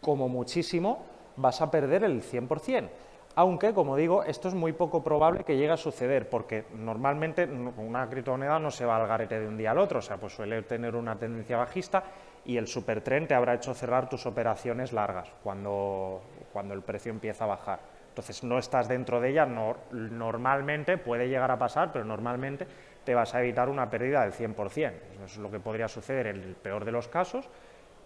como 0.00 0.28
muchísimo 0.28 1.04
vas 1.36 1.60
a 1.60 1.70
perder 1.70 2.04
el 2.04 2.22
100%. 2.22 2.88
Aunque, 3.36 3.72
como 3.72 3.96
digo, 3.96 4.24
esto 4.24 4.48
es 4.48 4.54
muy 4.54 4.72
poco 4.72 5.04
probable 5.04 5.44
que 5.44 5.56
llegue 5.56 5.70
a 5.70 5.76
suceder, 5.76 6.28
porque 6.28 6.64
normalmente 6.74 7.44
una 7.44 8.08
criptomoneda 8.08 8.58
no 8.58 8.72
se 8.72 8.84
va 8.84 8.96
al 8.96 9.06
garete 9.06 9.38
de 9.38 9.46
un 9.46 9.56
día 9.56 9.70
al 9.70 9.78
otro, 9.78 10.00
o 10.00 10.02
sea, 10.02 10.16
pues 10.16 10.32
suele 10.32 10.62
tener 10.62 10.96
una 10.96 11.16
tendencia 11.16 11.56
bajista 11.56 12.02
y 12.44 12.56
el 12.56 12.66
supertren 12.66 13.28
te 13.28 13.34
habrá 13.34 13.54
hecho 13.54 13.72
cerrar 13.72 14.08
tus 14.08 14.26
operaciones 14.26 14.92
largas 14.92 15.28
cuando, 15.44 16.22
cuando 16.52 16.74
el 16.74 16.82
precio 16.82 17.12
empieza 17.12 17.44
a 17.44 17.48
bajar. 17.48 17.99
Entonces 18.20 18.44
no 18.44 18.58
estás 18.58 18.86
dentro 18.86 19.18
de 19.18 19.30
ella, 19.30 19.46
normalmente 19.46 20.98
puede 20.98 21.26
llegar 21.26 21.50
a 21.50 21.58
pasar, 21.58 21.90
pero 21.90 22.04
normalmente 22.04 22.66
te 23.02 23.14
vas 23.14 23.34
a 23.34 23.40
evitar 23.40 23.70
una 23.70 23.88
pérdida 23.88 24.20
del 24.20 24.34
100%. 24.34 24.92
Eso 25.14 25.24
es 25.24 25.38
lo 25.38 25.50
que 25.50 25.58
podría 25.58 25.88
suceder 25.88 26.26
en 26.26 26.36
el 26.36 26.54
peor 26.54 26.84
de 26.84 26.92
los 26.92 27.08
casos, 27.08 27.48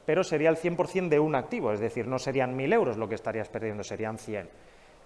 pero 0.07 0.23
sería 0.23 0.51
el 0.51 0.57
100% 0.57 1.09
de 1.09 1.19
un 1.19 1.35
activo, 1.35 1.73
es 1.73 1.81
decir, 1.81 2.07
no 2.07 2.21
serían 2.21 2.57
1.000 2.57 2.73
euros 2.75 2.97
lo 2.97 3.09
que 3.09 3.17
estarías 3.17 3.49
perdiendo, 3.49 3.83
serían 3.83 4.17
100. 4.17 4.49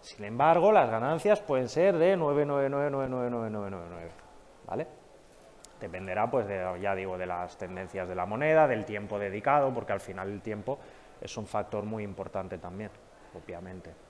Sin 0.03 0.27
embargo, 0.27 0.73
las 0.73 0.90
ganancias 0.90 1.40
pueden 1.40 1.71
ser 1.71 1.97
de 1.97 2.14
9999999, 2.18 4.11
¿vale? 4.66 4.87
Dependerá, 5.81 6.31
pues, 6.31 6.47
ya 6.83 6.94
digo, 6.94 7.16
de 7.16 7.25
las 7.25 7.57
tendencias 7.57 8.07
de 8.07 8.14
la 8.14 8.27
moneda, 8.27 8.68
del 8.68 8.85
tiempo 8.85 9.18
dedicado, 9.18 9.73
porque 9.73 9.94
al 9.94 10.01
final 10.01 10.29
el 10.29 10.42
tiempo 10.42 10.79
es 11.18 11.35
un 11.38 11.47
factor 11.47 11.85
muy 11.85 12.05
importante 12.05 12.59
también, 12.59 12.90
obviamente. 13.35 14.07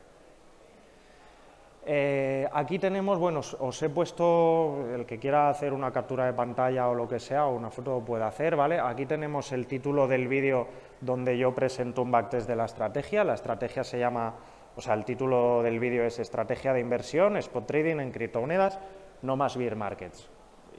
Eh, 1.86 2.46
aquí 2.52 2.78
tenemos, 2.78 3.18
bueno, 3.18 3.40
os, 3.40 3.82
he 3.82 3.88
puesto, 3.88 4.86
el 4.94 5.06
que 5.06 5.18
quiera 5.18 5.48
hacer 5.48 5.72
una 5.72 5.90
captura 5.90 6.26
de 6.26 6.32
pantalla 6.34 6.88
o 6.88 6.94
lo 6.94 7.08
que 7.08 7.18
sea, 7.18 7.46
o 7.46 7.54
una 7.54 7.70
foto 7.70 8.00
puede 8.04 8.24
hacer, 8.24 8.56
¿vale? 8.56 8.78
Aquí 8.78 9.06
tenemos 9.06 9.52
el 9.52 9.66
título 9.66 10.06
del 10.06 10.28
vídeo 10.28 10.66
donde 11.00 11.38
yo 11.38 11.54
presento 11.54 12.02
un 12.02 12.10
backtest 12.10 12.46
de 12.46 12.56
la 12.56 12.66
estrategia. 12.66 13.24
La 13.24 13.34
estrategia 13.34 13.84
se 13.84 13.98
llama, 13.98 14.34
o 14.76 14.80
sea, 14.80 14.94
el 14.94 15.04
título 15.04 15.62
del 15.62 15.80
vídeo 15.80 16.04
es 16.04 16.18
Estrategia 16.18 16.72
de 16.72 16.80
inversión, 16.80 17.36
Spot 17.38 17.66
Trading 17.66 18.00
en 18.00 18.10
criptomonedas, 18.10 18.78
no 19.22 19.36
más 19.36 19.56
beer 19.56 19.76
markets, 19.76 20.28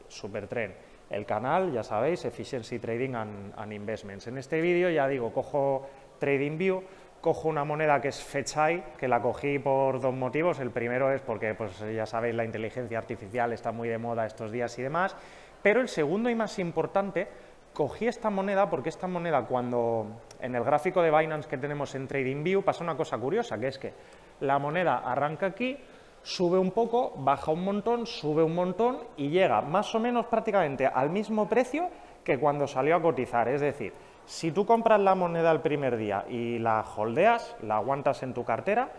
Supertrend. 0.08 0.76
El 1.10 1.26
canal, 1.26 1.72
ya 1.72 1.84
sabéis, 1.84 2.24
Efficiency 2.26 2.78
Trading 2.78 3.16
and, 3.16 3.74
Investments. 3.74 4.28
En 4.28 4.38
este 4.38 4.62
vídeo, 4.62 4.90
ya 4.92 5.08
digo, 5.08 5.34
cojo 5.34 5.88
TradingView, 6.20 6.84
cojo 7.22 7.50
una 7.50 7.64
moneda 7.64 8.02
que 8.02 8.10
es 8.10 8.24
Fetchai, 8.24 8.96
que 8.98 9.08
la 9.08 9.22
cogí 9.22 9.60
por 9.60 10.00
dos 10.00 10.14
motivos. 10.14 10.60
El 10.60 10.72
primero 10.72 11.12
es 11.12 11.22
porque, 11.22 11.54
pues 11.54 11.80
ya 11.94 12.06
sabéis, 12.06 12.36
la 12.36 12.46
inteligencia 12.46 12.98
artificial 12.98 13.54
está 13.54 13.72
muy 13.72 13.90
de 13.90 13.98
moda 13.98 14.26
estos 14.26 14.52
días 14.52 14.78
y 14.80 14.84
demás. 14.84 15.16
Pero 15.62 15.82
el 15.82 15.90
segundo 15.90 16.30
y 16.30 16.36
más 16.36 16.60
importante, 16.60 17.28
cogí 17.74 18.08
esta 18.08 18.30
moneda 18.30 18.70
porque 18.70 18.90
esta 18.90 19.08
moneda 19.08 19.46
cuando 19.46 20.08
en 20.40 20.56
el 20.56 20.64
gráfico 20.64 21.02
de 21.02 21.12
Binance 21.12 21.50
que 21.50 21.58
tenemos 21.58 21.94
en 21.96 22.08
TradingView 22.08 22.64
pasa 22.64 22.84
una 22.84 22.96
cosa 22.96 23.18
curiosa, 23.18 23.58
que 23.58 23.68
es 23.68 23.78
que 23.78 23.94
la 24.42 24.58
moneda 24.60 24.98
arranca 24.98 25.48
aquí, 25.48 25.78
sube 26.24 26.58
un 26.58 26.72
poco, 26.72 27.14
baja 27.18 27.52
un 27.52 27.64
montón, 27.64 28.06
sube 28.06 28.44
un 28.44 28.56
montón 28.56 29.00
y 29.18 29.30
llega 29.30 29.62
más 29.62 29.94
o 29.96 30.00
menos 30.00 30.26
prácticamente 30.28 30.86
al 30.86 31.10
mismo 31.10 31.48
precio 31.48 31.90
que 32.24 32.38
cuando 32.38 32.68
salió 32.68 32.96
a 32.96 33.02
cotizar. 33.02 33.48
Es 33.48 33.62
decir, 33.62 33.94
si 34.30 34.52
tú 34.52 34.64
compras 34.64 35.00
la 35.00 35.16
moneda 35.16 35.52
el 35.52 35.60
primer 35.60 35.98
día 35.98 36.24
y 36.30 36.60
la 36.60 36.86
holdeas, 36.96 37.56
la 37.64 37.78
aguantas 37.78 38.22
en 38.22 38.36
tu 38.36 38.46
cartera, 38.46 38.92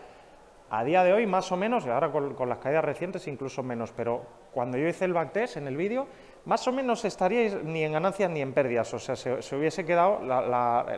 a 0.69 0.83
día 0.83 1.05
de 1.05 1.13
hoy 1.13 1.25
más 1.25 1.49
o 1.53 1.55
menos, 1.55 1.85
y 1.85 1.89
ahora 1.89 2.11
con, 2.11 2.49
las 2.49 2.57
caídas 2.57 2.83
recientes 2.83 3.25
incluso 3.29 3.63
menos, 3.63 3.93
pero 3.95 4.23
cuando 4.51 4.77
yo 4.77 4.89
hice 4.89 5.05
el 5.05 5.13
backtest 5.13 5.55
en 5.55 5.67
el 5.67 5.77
vídeo, 5.77 6.05
más 6.43 6.67
o 6.67 6.73
menos 6.73 7.05
estaríais 7.05 7.63
ni 7.63 7.81
en 7.85 7.93
ganancias 7.93 8.29
ni 8.29 8.41
en 8.41 8.51
pérdidas, 8.51 8.93
o 8.93 8.99
sea, 8.99 9.15
se, 9.15 9.55
hubiese 9.55 9.85
quedado 9.85 10.19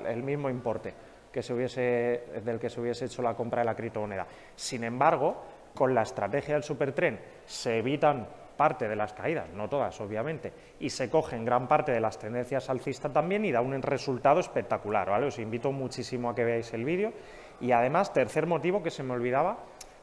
el 0.08 0.24
mismo 0.24 0.50
importe 0.50 0.96
que 1.32 1.44
se 1.44 1.54
hubiese, 1.54 2.24
del 2.44 2.60
que 2.60 2.72
se 2.72 2.82
hubiese 2.82 3.06
hecho 3.06 3.22
la 3.22 3.36
compra 3.36 3.60
de 3.60 3.66
la 3.66 3.76
criptomoneda. 3.76 4.26
Sin 4.56 4.84
embargo, 4.84 5.44
con 5.76 5.94
la 5.94 6.02
estrategia 6.02 6.56
del 6.56 6.64
supertren 6.64 7.20
se 7.46 7.78
evitan 7.78 8.28
parte 8.56 8.88
de 8.88 8.96
las 8.96 9.14
caídas, 9.14 9.50
no 9.54 9.70
todas, 9.70 10.00
obviamente, 10.02 10.54
y 10.80 10.90
se 10.90 11.10
cogen 11.10 11.46
gran 11.46 11.68
parte 11.68 11.92
de 11.92 12.00
las 12.00 12.18
tendencias 12.20 12.70
alcistas 12.70 13.12
también 13.12 13.46
y 13.46 13.52
da 13.52 13.62
un 13.62 13.82
resultado 13.82 14.40
espectacular, 14.40 15.10
¿vale? 15.10 15.28
Os 15.28 15.40
invito 15.40 15.72
muchísimo 15.72 16.30
a 16.30 16.36
que 16.36 16.44
veáis 16.44 16.74
el 16.74 16.86
vídeo. 16.86 17.14
Y 17.60 17.72
además, 17.72 18.14
tercer 18.14 18.48
motivo 18.48 18.84
que 18.84 18.92
se 18.92 19.04
me 19.04 19.14
olvidaba, 19.14 19.58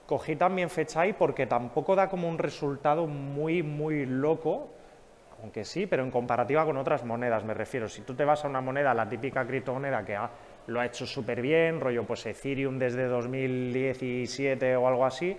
cogí 0.07 0.37
también 0.37 0.71
fecha 0.71 1.03
ahí 1.03 1.13
porque 1.13 1.47
tampoco 1.47 1.95
da 1.95 2.09
como 2.09 2.29
un 2.29 2.39
resultado 2.39 3.07
muy, 3.07 3.63
muy 3.63 4.07
loco, 4.07 4.71
aunque 5.41 5.65
sí, 5.65 5.87
pero 5.87 6.03
en 6.03 6.11
comparativa 6.11 6.65
con 6.65 6.77
otras 6.77 7.05
monedas, 7.05 7.45
me 7.45 7.55
refiero. 7.55 7.89
Si 7.89 8.03
tú 8.03 8.15
te 8.15 8.25
vas 8.25 8.45
a 8.45 8.49
una 8.49 8.61
moneda, 8.61 8.93
la 8.93 9.09
típica 9.09 9.47
criptomoneda 9.47 10.05
que 10.05 10.19
lo 10.67 10.81
ha 10.81 10.87
hecho 10.87 11.07
súper 11.07 11.41
bien, 11.41 11.81
rollo 11.81 12.05
pues 12.05 12.27
Ethereum 12.27 12.79
desde 12.79 13.07
2017 13.07 14.77
o 14.77 14.89
algo 14.89 15.07
así, 15.07 15.37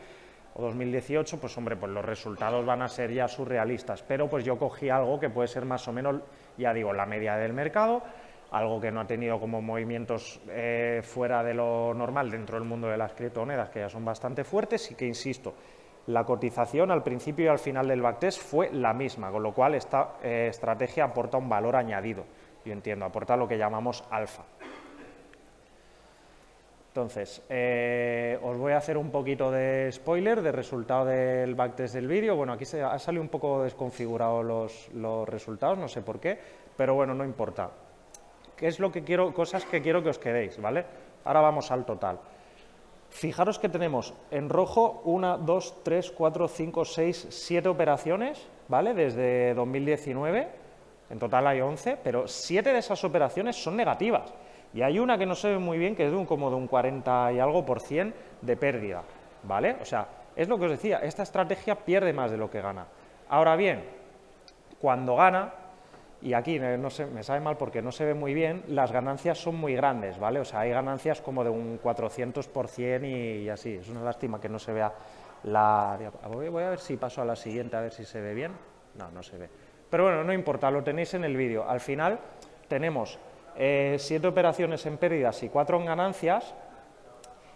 o 0.54 0.62
2018, 0.62 1.40
pues 1.40 1.58
hombre, 1.58 1.76
pues 1.76 1.92
los 1.92 2.04
resultados 2.04 2.66
van 2.66 2.82
a 2.82 2.88
ser 2.88 3.12
ya 3.12 3.28
surrealistas, 3.28 4.04
pero 4.04 4.30
pues 4.30 4.44
yo 4.44 4.58
cogí 4.58 4.90
algo 4.90 5.20
que 5.20 5.30
puede 5.30 5.48
ser 5.48 5.66
más 5.66 5.88
o 5.88 5.94
menos, 5.94 6.22
ya 6.58 6.74
digo, 6.74 6.94
la 6.94 7.06
media 7.06 7.36
del 7.38 7.54
mercado, 7.54 8.04
algo 8.52 8.82
que 8.82 8.92
no 8.92 9.00
ha 9.00 9.08
tenido 9.08 9.40
como 9.40 9.62
movimientos 9.62 10.42
eh, 10.50 11.02
fuera 11.04 11.44
de 11.44 11.54
lo 11.54 11.94
normal 11.94 12.30
dentro 12.30 12.58
del 12.58 12.68
mundo 12.68 12.88
de 12.88 12.98
las 12.98 13.14
criptomonedas, 13.14 13.70
que 13.70 13.80
ya 13.80 13.90
son 13.90 14.04
bastante 14.04 14.44
fuertes 14.44 14.92
y 14.92 14.96
que, 14.96 15.08
insisto, 15.08 15.54
la 16.08 16.26
cotización 16.26 16.92
al 16.92 17.04
principio 17.04 17.46
y 17.46 17.48
al 17.48 17.60
final 17.60 17.88
del 17.88 18.02
backtest 18.02 18.42
fue 18.42 18.72
la 18.72 18.94
misma, 18.94 19.32
con 19.32 19.44
lo 19.44 19.54
cual 19.54 19.76
esta 19.76 20.16
eh, 20.22 20.48
estrategia 20.50 21.06
aporta 21.06 21.38
un 21.38 21.48
valor 21.48 21.76
añadido, 21.76 22.26
yo 22.66 22.74
entiendo, 22.74 23.06
aporta 23.06 23.38
lo 23.38 23.48
que 23.48 23.58
llamamos 23.58 24.04
alfa. 24.10 24.44
Entonces, 26.92 27.42
eh, 27.48 28.38
os 28.44 28.58
voy 28.58 28.74
a 28.74 28.78
hacer 28.78 28.98
un 28.98 29.12
poquito 29.12 29.50
de 29.50 29.90
spoiler 29.94 30.42
de 30.42 30.52
resultado 30.52 31.06
del 31.06 31.56
backtest 31.56 31.96
del 31.96 32.06
vídeo. 32.06 32.36
Bueno, 32.36 32.52
aquí 32.52 32.66
se 32.66 32.84
ha 32.84 33.00
salido 33.00 33.24
un 33.24 33.30
poco 33.30 33.64
desconfigurado 33.64 34.44
los, 34.44 34.90
los, 34.94 35.28
resultados, 35.30 35.78
no 35.78 35.88
sé 35.88 36.02
por 36.02 36.20
qué, 36.20 36.38
pero 36.76 36.94
bueno, 36.94 37.14
no 37.14 37.24
importa. 37.24 37.72
¿Qué 38.58 38.68
es 38.68 38.80
lo 38.80 38.92
que 38.92 39.06
quiero, 39.06 39.34
cosas 39.34 39.64
que 39.64 39.82
quiero 39.82 40.04
que 40.04 40.10
os 40.10 40.20
quedéis, 40.20 40.60
¿vale? 40.62 40.84
Ahora 41.24 41.40
vamos 41.40 41.72
al 41.72 41.86
total. 41.86 42.20
Fijaros 43.10 43.58
que 43.58 43.70
tenemos 43.70 44.14
en 44.30 44.50
rojo 44.50 45.02
una, 45.06 45.38
dos, 45.38 45.82
tres, 45.84 46.12
cuatro, 46.12 46.50
cinco, 46.50 46.84
seis, 46.84 47.26
siete 47.30 47.70
operaciones, 47.70 48.46
¿vale? 48.68 48.94
Desde 48.94 49.54
2019 49.54 50.48
en 51.12 51.20
total 51.20 51.46
hay 51.48 51.60
11, 51.60 51.98
pero 52.02 52.26
7 52.26 52.72
de 52.72 52.80
esas 52.80 53.04
operaciones 53.04 53.62
son 53.62 53.76
negativas. 53.76 54.34
Y 54.74 54.82
hay 54.82 55.00
una 55.00 55.18
que 55.18 55.26
no 55.26 55.36
se 55.36 55.50
ve 55.50 55.58
muy 55.58 55.78
bien, 55.78 55.96
que 55.96 56.06
es 56.06 56.12
de 56.12 56.18
un, 56.18 56.26
como 56.26 56.50
de 56.50 56.56
un 56.56 56.68
40 56.68 57.34
y 57.34 57.40
algo 57.40 57.66
por 57.66 57.82
cien 57.82 58.14
de 58.42 58.56
pérdida, 58.56 59.04
¿vale? 59.44 59.78
O 59.82 59.86
sea, 59.86 60.08
es 60.36 60.48
lo 60.48 60.58
que 60.58 60.66
os 60.66 60.72
decía, 60.72 61.00
esta 61.00 61.24
estrategia 61.24 61.76
pierde 61.76 62.14
más 62.14 62.32
de 62.32 62.38
lo 62.38 62.50
que 62.50 62.62
gana. 62.62 62.86
Ahora 63.30 63.56
bien, 63.56 63.84
cuando 64.80 65.16
gana, 65.16 65.54
y 66.22 66.34
aquí 66.34 66.60
no 66.60 66.90
se, 66.90 67.06
me 67.06 67.24
sabe 67.24 67.40
mal 67.40 67.58
porque 67.58 67.82
no 67.82 67.92
se 67.92 68.06
ve 68.06 68.14
muy 68.14 68.34
bien, 68.34 68.64
las 68.68 68.92
ganancias 68.92 69.40
son 69.40 69.56
muy 69.56 69.76
grandes, 69.76 70.20
¿vale? 70.20 70.40
O 70.40 70.46
sea, 70.46 70.62
hay 70.62 70.72
ganancias 70.72 71.22
como 71.22 71.44
de 71.44 71.50
un 71.50 71.80
400% 71.82 73.04
y, 73.04 73.44
y 73.44 73.50
así. 73.50 73.76
Es 73.76 73.90
una 73.90 74.04
lástima 74.04 74.40
que 74.40 74.48
no 74.48 74.60
se 74.60 74.72
vea 74.72 74.94
la... 75.44 75.98
Voy 76.30 76.64
a 76.64 76.70
ver 76.70 76.80
si 76.80 76.98
paso 76.98 77.22
a 77.22 77.26
la 77.26 77.36
siguiente, 77.36 77.76
a 77.76 77.82
ver 77.82 77.92
si 77.92 78.06
se 78.06 78.22
ve 78.22 78.34
bien. 78.34 78.52
No, 78.96 79.10
no 79.12 79.24
se 79.24 79.38
ve. 79.38 79.50
Pero 79.90 80.04
bueno, 80.04 80.24
no 80.24 80.34
importa, 80.34 80.70
lo 80.72 80.84
tenéis 80.84 81.14
en 81.14 81.24
el 81.24 81.36
vídeo. 81.36 81.68
Al 81.68 81.80
final 81.80 82.20
tenemos 82.68 83.20
eh, 83.56 83.96
siete 84.00 84.28
operaciones 84.28 84.86
en 84.86 84.98
pérdidas 84.98 85.42
y 85.44 85.50
cuatro 85.50 85.80
en 85.80 85.86
ganancias 85.86 86.54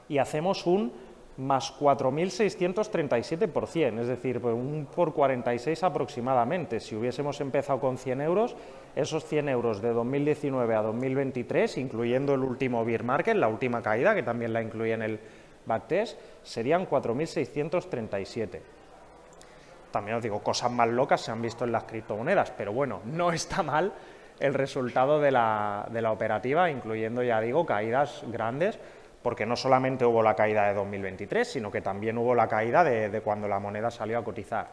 y 0.08 0.17
hacemos 0.17 0.65
un 0.65 0.93
más 1.38 1.73
4.637%, 1.79 3.99
es 3.99 4.08
decir, 4.08 4.39
pues 4.39 4.53
un 4.53 4.88
por 4.93 5.13
46 5.13 5.84
aproximadamente. 5.84 6.79
Si 6.79 6.95
hubiésemos 6.95 7.41
empezado 7.41 7.79
con 7.79 7.97
100 7.97 8.21
euros, 8.21 8.55
esos 8.95 9.25
100 9.25 9.49
euros 9.49 9.81
de 9.81 9.91
2019 9.91 10.75
a 10.75 10.81
2023, 10.81 11.77
incluyendo 11.77 12.36
el 12.36 12.41
último 12.41 12.86
beer 12.86 13.03
market, 13.03 13.36
la 13.36 13.49
última 13.49 13.81
caída, 13.81 14.15
que 14.15 14.23
también 14.23 14.53
la 14.53 14.62
incluye 14.62 14.93
en 14.93 15.01
el 15.01 15.19
backtest, 15.65 16.17
serían 16.43 16.88
4.637. 16.88 18.62
También 19.91 20.17
os 20.17 20.23
digo, 20.23 20.41
cosas 20.41 20.71
más 20.71 20.88
locas 20.89 21.21
se 21.21 21.31
han 21.31 21.41
visto 21.41 21.65
en 21.65 21.71
las 21.71 21.84
criptomonedas, 21.84 22.51
pero 22.51 22.71
bueno, 22.71 23.01
no 23.05 23.31
está 23.31 23.63
mal 23.63 23.91
el 24.39 24.53
resultado 24.53 25.19
de 25.19 25.31
la, 25.31 25.87
de 25.91 26.01
la 26.01 26.11
operativa, 26.11 26.69
incluyendo, 26.69 27.23
ya 27.23 27.39
digo, 27.41 27.65
caídas 27.65 28.23
grandes, 28.27 28.79
porque 29.25 29.47
no 29.47 29.55
solamente 29.55 30.05
hubo 30.05 30.21
la 30.21 30.35
caída 30.35 30.67
de 30.67 30.75
2023, 30.75 31.47
sino 31.47 31.71
que 31.71 31.81
también 31.81 32.15
hubo 32.15 32.35
la 32.35 32.47
caída 32.47 32.83
de, 32.83 33.21
cuando 33.21 33.47
la 33.47 33.57
moneda 33.57 33.89
salió 33.89 34.19
a 34.19 34.23
cotizar. 34.23 34.67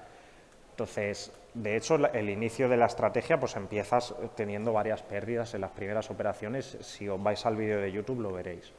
Entonces, 0.72 1.32
de 1.54 1.74
hecho, 1.74 1.96
el 2.12 2.28
inicio 2.28 2.68
de 2.68 2.76
la 2.76 2.84
estrategia, 2.84 3.40
pues 3.40 3.56
empiezas 3.56 4.14
teniendo 4.34 4.74
varias 4.74 5.02
pérdidas 5.02 5.54
en 5.54 5.62
las 5.62 5.70
primeras 5.70 6.10
operaciones. 6.10 6.76
Si 6.82 7.08
os 7.08 7.22
vais 7.22 7.46
al 7.46 7.56
vídeo 7.56 7.80
de 7.80 7.92
YouTube 7.92 8.20
lo 8.20 8.30
veréis. 8.30 8.70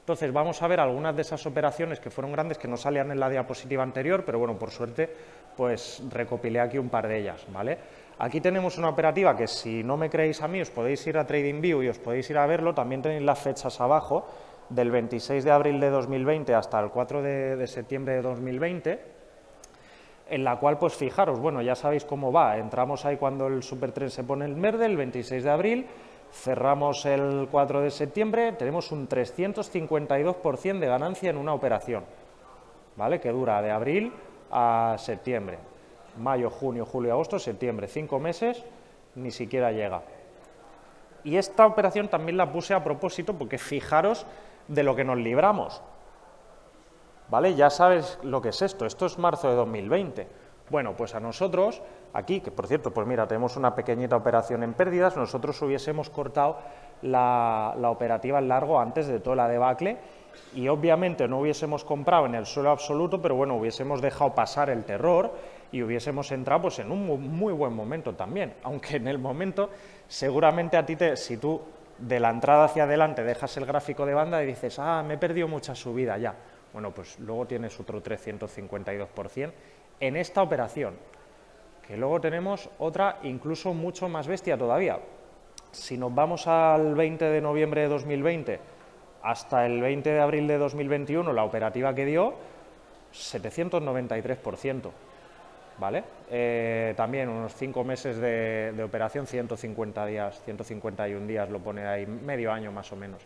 Entonces, 0.00 0.32
vamos 0.32 0.62
a 0.62 0.66
ver 0.66 0.80
algunas 0.80 1.14
de 1.14 1.20
esas 1.20 1.44
operaciones 1.44 2.00
que 2.00 2.08
fueron 2.08 2.32
grandes, 2.32 2.56
que 2.56 2.66
no 2.68 2.78
salían 2.78 3.10
en 3.10 3.20
la 3.20 3.28
diapositiva 3.28 3.82
anterior, 3.82 4.24
pero 4.24 4.38
bueno, 4.38 4.58
por 4.58 4.70
suerte, 4.70 5.14
pues 5.58 6.02
recopilé 6.10 6.60
aquí 6.60 6.78
un 6.78 6.88
par 6.88 7.06
de 7.06 7.18
ellas, 7.18 7.44
¿vale? 7.52 7.76
Aquí 8.18 8.40
tenemos 8.40 8.78
una 8.78 8.90
operativa 8.90 9.36
que 9.36 9.48
si 9.48 9.82
no 9.82 9.96
me 9.96 10.08
creéis 10.08 10.40
a 10.40 10.48
mí, 10.48 10.60
os 10.60 10.70
podéis 10.70 11.04
ir 11.06 11.18
a 11.18 11.26
TradingView 11.26 11.82
y 11.82 11.88
os 11.88 11.98
podéis 11.98 12.30
ir 12.30 12.38
a 12.38 12.46
verlo, 12.46 12.72
también 12.72 13.02
tenéis 13.02 13.22
las 13.22 13.40
fechas 13.40 13.80
abajo, 13.80 14.26
del 14.68 14.90
26 14.90 15.44
de 15.44 15.50
abril 15.50 15.80
de 15.80 15.90
2020 15.90 16.54
hasta 16.54 16.80
el 16.80 16.90
4 16.90 17.22
de, 17.22 17.66
septiembre 17.66 18.14
de 18.14 18.22
2020, 18.22 19.00
en 20.30 20.44
la 20.44 20.56
cual, 20.58 20.78
pues 20.78 20.94
fijaros, 20.94 21.40
bueno, 21.40 21.60
ya 21.60 21.74
sabéis 21.74 22.04
cómo 22.04 22.32
va, 22.32 22.56
entramos 22.56 23.04
ahí 23.04 23.16
cuando 23.16 23.48
el 23.48 23.62
supertren 23.62 24.10
se 24.10 24.24
pone 24.24 24.44
el 24.44 24.54
verde, 24.54 24.86
el 24.86 24.96
26 24.96 25.42
de 25.42 25.50
abril, 25.50 25.86
cerramos 26.32 27.04
el 27.06 27.48
4 27.50 27.80
de 27.80 27.90
septiembre, 27.90 28.52
tenemos 28.52 28.90
un 28.92 29.08
352% 29.08 30.78
de 30.78 30.86
ganancia 30.86 31.30
en 31.30 31.36
una 31.36 31.52
operación, 31.52 32.04
¿vale? 32.96 33.20
Que 33.20 33.30
dura 33.30 33.60
de 33.60 33.70
abril 33.70 34.12
a 34.50 34.96
septiembre, 34.98 35.58
mayo, 36.18 36.50
junio, 36.50 36.84
julio, 36.84 37.12
agosto, 37.12 37.38
septiembre, 37.38 37.88
cinco 37.88 38.18
meses, 38.18 38.64
ni 39.14 39.30
siquiera 39.30 39.72
llega. 39.72 40.02
Y 41.24 41.36
esta 41.36 41.66
operación 41.66 42.08
también 42.08 42.36
la 42.36 42.52
puse 42.52 42.74
a 42.74 42.84
propósito 42.84 43.34
porque 43.34 43.58
fijaros 43.58 44.26
de 44.68 44.82
lo 44.82 44.94
que 44.94 45.04
nos 45.04 45.18
libramos. 45.18 45.82
¿Vale? 47.30 47.54
Ya 47.54 47.70
sabes 47.70 48.18
lo 48.22 48.42
que 48.42 48.50
es 48.50 48.60
esto. 48.60 48.84
Esto 48.84 49.06
es 49.06 49.18
marzo 49.18 49.48
de 49.48 49.54
2020. 49.56 50.28
Bueno, 50.70 50.94
pues 50.96 51.14
a 51.14 51.20
nosotros, 51.20 51.82
aquí, 52.12 52.40
que 52.40 52.50
por 52.50 52.66
cierto, 52.66 52.92
pues 52.92 53.06
mira, 53.06 53.26
tenemos 53.26 53.56
una 53.56 53.74
pequeñita 53.74 54.16
operación 54.16 54.62
en 54.62 54.72
pérdidas, 54.72 55.14
nosotros 55.16 55.60
hubiésemos 55.60 56.08
cortado 56.08 56.58
la, 57.02 57.74
la 57.78 57.90
operativa 57.90 58.38
en 58.38 58.48
largo 58.48 58.80
antes 58.80 59.06
de 59.06 59.20
toda 59.20 59.36
la 59.36 59.48
debacle 59.48 59.98
y 60.54 60.68
obviamente 60.68 61.28
no 61.28 61.40
hubiésemos 61.40 61.84
comprado 61.84 62.24
en 62.26 62.34
el 62.34 62.46
suelo 62.46 62.70
absoluto, 62.70 63.20
pero 63.20 63.34
bueno, 63.34 63.56
hubiésemos 63.56 64.00
dejado 64.00 64.34
pasar 64.34 64.70
el 64.70 64.84
terror 64.84 65.32
y 65.72 65.82
hubiésemos 65.82 66.30
entrado 66.32 66.62
pues 66.62 66.78
en 66.78 66.90
un 66.90 67.06
muy 67.06 67.52
buen 67.52 67.72
momento 67.72 68.14
también, 68.14 68.54
aunque 68.62 68.96
en 68.96 69.08
el 69.08 69.18
momento 69.18 69.70
seguramente 70.08 70.76
a 70.76 70.86
ti, 70.86 70.96
te, 70.96 71.16
si 71.16 71.36
tú 71.36 71.60
de 71.98 72.20
la 72.20 72.30
entrada 72.30 72.64
hacia 72.64 72.84
adelante 72.84 73.22
dejas 73.22 73.56
el 73.56 73.66
gráfico 73.66 74.06
de 74.06 74.14
banda 74.14 74.42
y 74.42 74.46
dices, 74.46 74.78
ah, 74.78 75.02
me 75.06 75.14
he 75.14 75.18
perdido 75.18 75.48
mucha 75.48 75.74
subida 75.74 76.18
ya. 76.18 76.34
Bueno, 76.72 76.92
pues 76.92 77.18
luego 77.20 77.46
tienes 77.46 77.78
otro 77.78 78.02
352% 78.02 79.52
en 80.00 80.16
esta 80.16 80.42
operación, 80.42 80.94
que 81.86 81.96
luego 81.96 82.20
tenemos 82.20 82.68
otra 82.78 83.18
incluso 83.22 83.72
mucho 83.74 84.08
más 84.08 84.26
bestia 84.26 84.58
todavía. 84.58 84.98
Si 85.70 85.96
nos 85.96 86.14
vamos 86.14 86.46
al 86.46 86.94
20 86.94 87.24
de 87.24 87.40
noviembre 87.40 87.82
de 87.82 87.88
2020 87.88 88.60
hasta 89.22 89.66
el 89.66 89.80
20 89.80 90.10
de 90.10 90.20
abril 90.20 90.46
de 90.46 90.58
2021, 90.58 91.32
la 91.32 91.44
operativa 91.44 91.94
que 91.94 92.04
dio, 92.04 92.34
793%. 93.12 94.90
¿Vale? 95.78 96.04
Eh, 96.30 96.94
también 96.96 97.28
unos 97.28 97.54
5 97.54 97.84
meses 97.84 98.16
de, 98.18 98.82
operación, 98.82 99.26
150 99.26 100.06
días, 100.06 100.42
151 100.44 101.26
días 101.26 101.48
lo 101.50 101.60
pone 101.60 101.86
ahí, 101.86 102.06
medio 102.06 102.52
año 102.52 102.72
más 102.72 102.92
o 102.92 102.96
menos. 102.96 103.22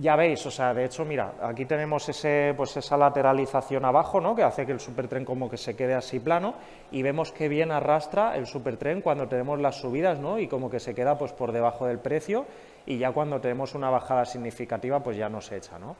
Ya 0.00 0.16
veis, 0.16 0.44
o 0.44 0.50
sea, 0.50 0.74
de 0.74 0.86
hecho, 0.86 1.04
mira, 1.04 1.34
aquí 1.40 1.66
tenemos 1.66 2.08
ese, 2.08 2.52
pues 2.56 2.76
esa 2.76 2.96
lateralización 2.96 3.84
abajo, 3.84 4.20
¿no? 4.20 4.34
Que 4.34 4.42
hace 4.42 4.66
que 4.66 4.72
el 4.72 4.80
supertren 4.80 5.24
como 5.24 5.48
que 5.48 5.56
se 5.56 5.76
quede 5.76 5.94
así 5.94 6.18
plano 6.18 6.54
y 6.90 7.02
vemos 7.02 7.30
que 7.30 7.48
bien 7.48 7.70
arrastra 7.70 8.36
el 8.36 8.46
supertren 8.46 9.02
cuando 9.02 9.28
tenemos 9.28 9.60
las 9.60 9.76
subidas, 9.76 10.18
¿no? 10.18 10.40
Y 10.40 10.48
como 10.48 10.68
que 10.68 10.80
se 10.80 10.96
queda 10.96 11.16
pues 11.16 11.32
por 11.32 11.52
debajo 11.52 11.86
del 11.86 12.00
precio 12.00 12.44
y 12.86 12.98
ya 12.98 13.12
cuando 13.12 13.40
tenemos 13.40 13.76
una 13.76 13.88
bajada 13.88 14.24
significativa 14.24 14.98
pues 15.00 15.16
ya 15.16 15.28
no 15.28 15.40
se 15.40 15.58
echa, 15.58 15.78
¿no? 15.78 15.94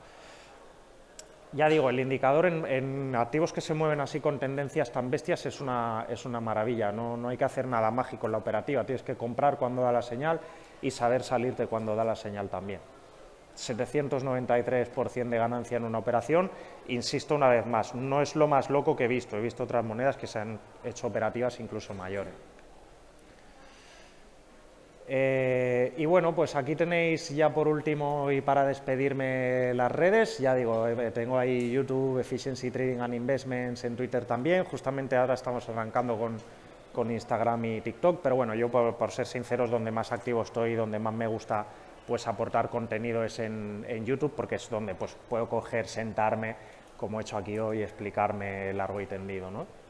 Ya 1.55 1.69
digo, 1.69 1.89
el 1.89 1.99
indicador 1.99 2.45
en, 2.47 3.15
activos 3.15 3.53
que 3.53 3.61
se 3.61 3.73
mueven 3.73 4.01
así 4.01 4.19
con 4.19 4.37
tendencias 4.39 4.91
tan 4.91 5.09
bestias 5.09 5.45
es 5.45 5.61
una, 5.61 6.05
es 6.09 6.25
una 6.25 6.41
maravilla, 6.41 6.91
no, 6.91 7.15
no, 7.15 7.29
hay 7.29 7.37
que 7.37 7.45
hacer 7.45 7.65
nada 7.65 7.89
mágico 7.91 8.25
en 8.25 8.33
la 8.33 8.39
operativa, 8.39 8.83
tienes 8.83 9.03
que 9.03 9.15
comprar 9.15 9.57
cuando 9.57 9.81
da 9.81 9.91
la 9.91 10.01
señal 10.01 10.41
y 10.81 10.91
saber 10.91 11.23
salirte 11.23 11.67
cuando 11.67 11.95
da 11.95 12.03
la 12.03 12.15
señal 12.15 12.49
también. 12.49 12.81
793% 13.55 15.29
de 15.29 15.37
ganancia 15.37 15.77
en 15.77 15.85
una 15.85 15.97
operación, 15.97 16.51
insisto 16.89 17.35
una 17.35 17.47
vez 17.47 17.65
más, 17.65 17.95
no 17.95 18.21
es 18.21 18.35
lo 18.35 18.47
más 18.47 18.69
loco 18.69 18.97
que 18.97 19.05
he 19.05 19.07
visto, 19.07 19.37
he 19.37 19.41
visto 19.41 19.63
otras 19.63 19.85
monedas 19.85 20.17
que 20.17 20.27
se 20.27 20.39
han 20.39 20.59
hecho 20.83 21.07
operativas 21.07 21.59
incluso 21.61 21.93
mayores. 21.93 22.33
Eh, 25.07 25.93
y 25.97 26.05
bueno, 26.05 26.33
pues 26.33 26.55
aquí 26.55 26.75
tenéis 26.75 27.29
ya 27.29 27.53
por 27.53 27.67
último 27.67 28.31
y 28.31 28.41
para 28.41 28.65
despedirme 28.65 29.71
las 29.75 29.91
redes, 29.91 30.39
ya 30.39 30.55
digo, 30.55 30.87
eh, 30.87 31.11
tengo 31.11 31.37
ahí 31.37 31.71
YouTube, 31.71 32.19
Efficiency 32.19 32.71
Trading 32.71 32.99
and 33.01 33.13
Investments 33.13 33.83
en 33.83 33.95
Twitter 33.95 34.25
también, 34.25 34.63
justamente 34.63 35.15
ahora 35.15 35.35
estamos 35.35 35.69
arrancando 35.69 36.17
con, 36.17 36.37
con 36.91 37.11
Instagram 37.11 37.65
y 37.65 37.81
TikTok, 37.81 38.19
pero 38.23 38.35
bueno, 38.35 38.55
yo 38.55 38.69
por, 38.69 39.11
ser 39.11 39.27
sinceros, 39.27 39.69
donde 39.69 39.91
más 39.91 40.11
activo 40.11 40.41
estoy, 40.41 40.73
donde 40.73 40.97
más 40.97 41.13
me 41.13 41.27
gusta 41.27 41.67
pues 42.07 42.27
aportar 42.27 42.69
contenido 42.69 43.23
es 43.23 43.37
en, 43.37 43.85
en 43.87 44.05
YouTube, 44.05 44.33
porque 44.35 44.55
es 44.55 44.67
donde 44.71 44.95
pues 44.95 45.15
puedo 45.29 45.47
coger, 45.47 45.87
sentarme, 45.87 46.55
como 46.97 47.19
he 47.19 47.21
hecho 47.21 47.37
aquí 47.37 47.59
hoy, 47.59 47.83
explicarme 47.83 48.73
largo 48.73 49.01
y 49.01 49.05
tendido, 49.05 49.51
¿no? 49.51 49.84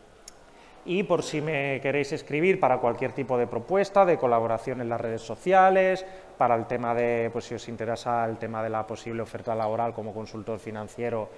Y 0.86 1.04
por 1.04 1.24
si 1.24 1.41
me 1.41 1.82
queréis 1.82 2.12
escribir 2.12 2.60
para 2.60 2.78
cualquier 2.78 3.12
tipo 3.12 3.38
de 3.38 3.48
propuesta, 3.48 4.06
de 4.06 4.17
colaboración 4.17 4.82
en 4.82 4.89
las 4.89 5.02
redes 5.02 5.21
sociales, 5.21 6.06
para 6.38 6.56
el 6.56 6.67
tema 6.67 6.93
de, 6.93 7.30
pues 7.34 7.45
si 7.45 7.56
os 7.56 7.67
interesa 7.67 8.24
el 8.26 8.38
tema 8.38 8.63
de 8.63 8.69
la 8.69 8.86
posible 8.86 9.24
oferta 9.24 9.56
laboral 9.56 9.93
como 9.93 10.13
consultor 10.13 10.60
financiero 10.60 11.30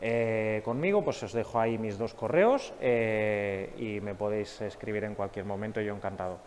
eh, 0.00 0.62
conmigo, 0.64 1.04
pues 1.04 1.22
os 1.22 1.32
dejo 1.32 1.60
ahí 1.60 1.78
mis 1.78 1.98
dos 1.98 2.14
correos 2.14 2.72
eh, 2.80 3.72
y 3.78 4.00
me 4.00 4.14
podéis 4.14 4.60
escribir 4.62 5.04
en 5.04 5.14
cualquier 5.14 5.44
momento, 5.44 5.80
yo 5.80 5.94
encantado. 5.94 6.38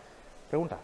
¿Pregunta? 0.48 0.78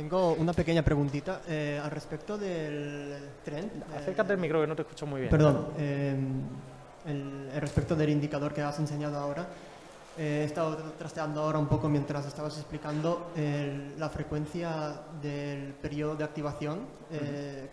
Tengo 0.00 0.32
una 0.32 0.54
pequeña 0.54 0.80
preguntita 0.80 1.42
eh, 1.46 1.78
al 1.84 1.90
respecto 1.90 2.38
del 2.38 3.18
tren. 3.44 3.66
Eh, 3.66 3.98
Acércate 3.98 4.32
al 4.32 4.38
micro 4.38 4.58
que 4.62 4.66
no 4.66 4.74
te 4.74 4.80
escucho 4.80 5.04
muy 5.04 5.20
bien. 5.20 5.30
Perdón. 5.30 5.74
Eh, 5.76 6.16
el, 7.04 7.50
respecto 7.60 7.94
del 7.94 8.08
indicador 8.08 8.54
que 8.54 8.62
has 8.62 8.78
enseñado 8.78 9.18
ahora. 9.18 9.46
he 10.16 10.44
estado 10.44 10.74
trasteando 10.98 11.42
ahora 11.42 11.58
un 11.58 11.66
poco 11.66 11.90
mientras 11.90 12.24
estabas 12.24 12.56
explicando 12.56 13.30
la 13.98 14.08
frecuencia 14.08 15.02
del 15.20 15.74
periodo 15.74 16.16
de 16.16 16.24
activación, 16.24 16.78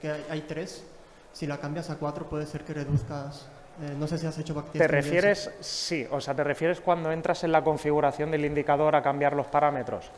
que 0.02 0.12
hay, 0.30 0.42
tres. 0.42 0.84
Si 1.32 1.48
la 1.48 1.58
cambias 1.60 1.90
a 1.90 1.96
cuatro 1.96 2.28
puede 2.28 2.46
ser 2.46 2.66
que 2.66 2.74
reduzcas 2.74 3.48
Eh, 3.82 3.96
no 3.98 4.08
sé 4.08 4.18
si 4.18 4.26
has 4.26 4.38
hecho. 4.40 4.56
¿Te 4.74 4.88
refieres, 4.88 5.52
sí, 5.60 6.08
o 6.10 6.20
sea, 6.20 6.34
te 6.34 6.44
refieres 6.44 6.82
cuando 6.82 7.12
entras 7.12 7.44
en 7.44 7.52
la 7.52 7.64
configuración 7.64 8.32
del 8.32 8.46
indicador 8.46 8.96
a 8.96 9.04
cambiar 9.04 9.36
los 9.36 9.46
parámetros? 9.48 10.10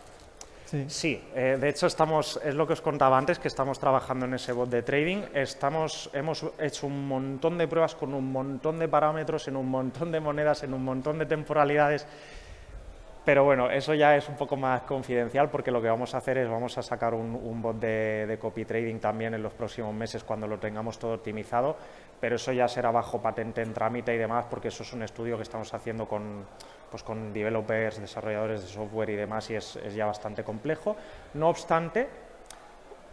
Sí. 0.87 1.21
Eh, 1.33 1.57
de 1.59 1.69
hecho 1.69 1.87
estamos, 1.87 2.39
es 2.43 2.53
lo 2.53 2.67
que 2.67 2.73
os 2.73 2.81
contaba 2.81 3.17
antes, 3.17 3.39
que 3.39 3.47
estamos 3.47 3.79
trabajando 3.79 4.25
en 4.25 4.35
ese 4.35 4.51
bot 4.51 4.69
de 4.69 4.83
trading. 4.83 5.23
Estamos, 5.33 6.09
hemos 6.13 6.45
hecho 6.59 6.87
un 6.87 7.07
montón 7.07 7.57
de 7.57 7.67
pruebas 7.67 7.95
con 7.95 8.13
un 8.13 8.31
montón 8.31 8.77
de 8.77 8.87
parámetros, 8.87 9.47
en 9.47 9.55
un 9.55 9.67
montón 9.69 10.11
de 10.11 10.19
monedas, 10.19 10.63
en 10.63 10.73
un 10.73 10.83
montón 10.83 11.17
de 11.17 11.25
temporalidades. 11.25 12.05
Pero 13.25 13.43
bueno, 13.43 13.69
eso 13.69 13.93
ya 13.93 14.15
es 14.15 14.27
un 14.29 14.35
poco 14.35 14.55
más 14.55 14.81
confidencial 14.83 15.49
porque 15.49 15.71
lo 15.71 15.81
que 15.81 15.89
vamos 15.89 16.15
a 16.15 16.19
hacer 16.19 16.37
es 16.37 16.49
vamos 16.49 16.77
a 16.77 16.81
sacar 16.81 17.13
un, 17.13 17.35
un 17.35 17.61
bot 17.61 17.79
de, 17.79 18.25
de 18.25 18.39
copy 18.39 18.65
trading 18.65 18.99
también 18.99 19.33
en 19.33 19.43
los 19.43 19.53
próximos 19.53 19.93
meses 19.93 20.23
cuando 20.23 20.47
lo 20.47 20.57
tengamos 20.57 20.97
todo 20.97 21.13
optimizado, 21.13 21.75
pero 22.19 22.37
eso 22.37 22.51
ya 22.53 22.67
será 22.67 22.91
bajo 22.91 23.21
patente 23.21 23.61
en 23.61 23.73
trámite 23.73 24.15
y 24.15 24.17
demás 24.17 24.45
porque 24.49 24.69
eso 24.69 24.83
es 24.83 24.93
un 24.93 25.03
estudio 25.03 25.35
que 25.35 25.43
estamos 25.43 25.71
haciendo 25.73 26.07
con, 26.07 26.45
pues 26.89 27.03
con 27.03 27.31
developers, 27.33 27.99
desarrolladores 27.99 28.61
de 28.61 28.67
software 28.67 29.09
y 29.11 29.15
demás 29.15 29.49
y 29.49 29.55
es, 29.55 29.75
es 29.77 29.93
ya 29.95 30.05
bastante 30.05 30.43
complejo. 30.43 30.95
No 31.35 31.49
obstante, 31.49 32.07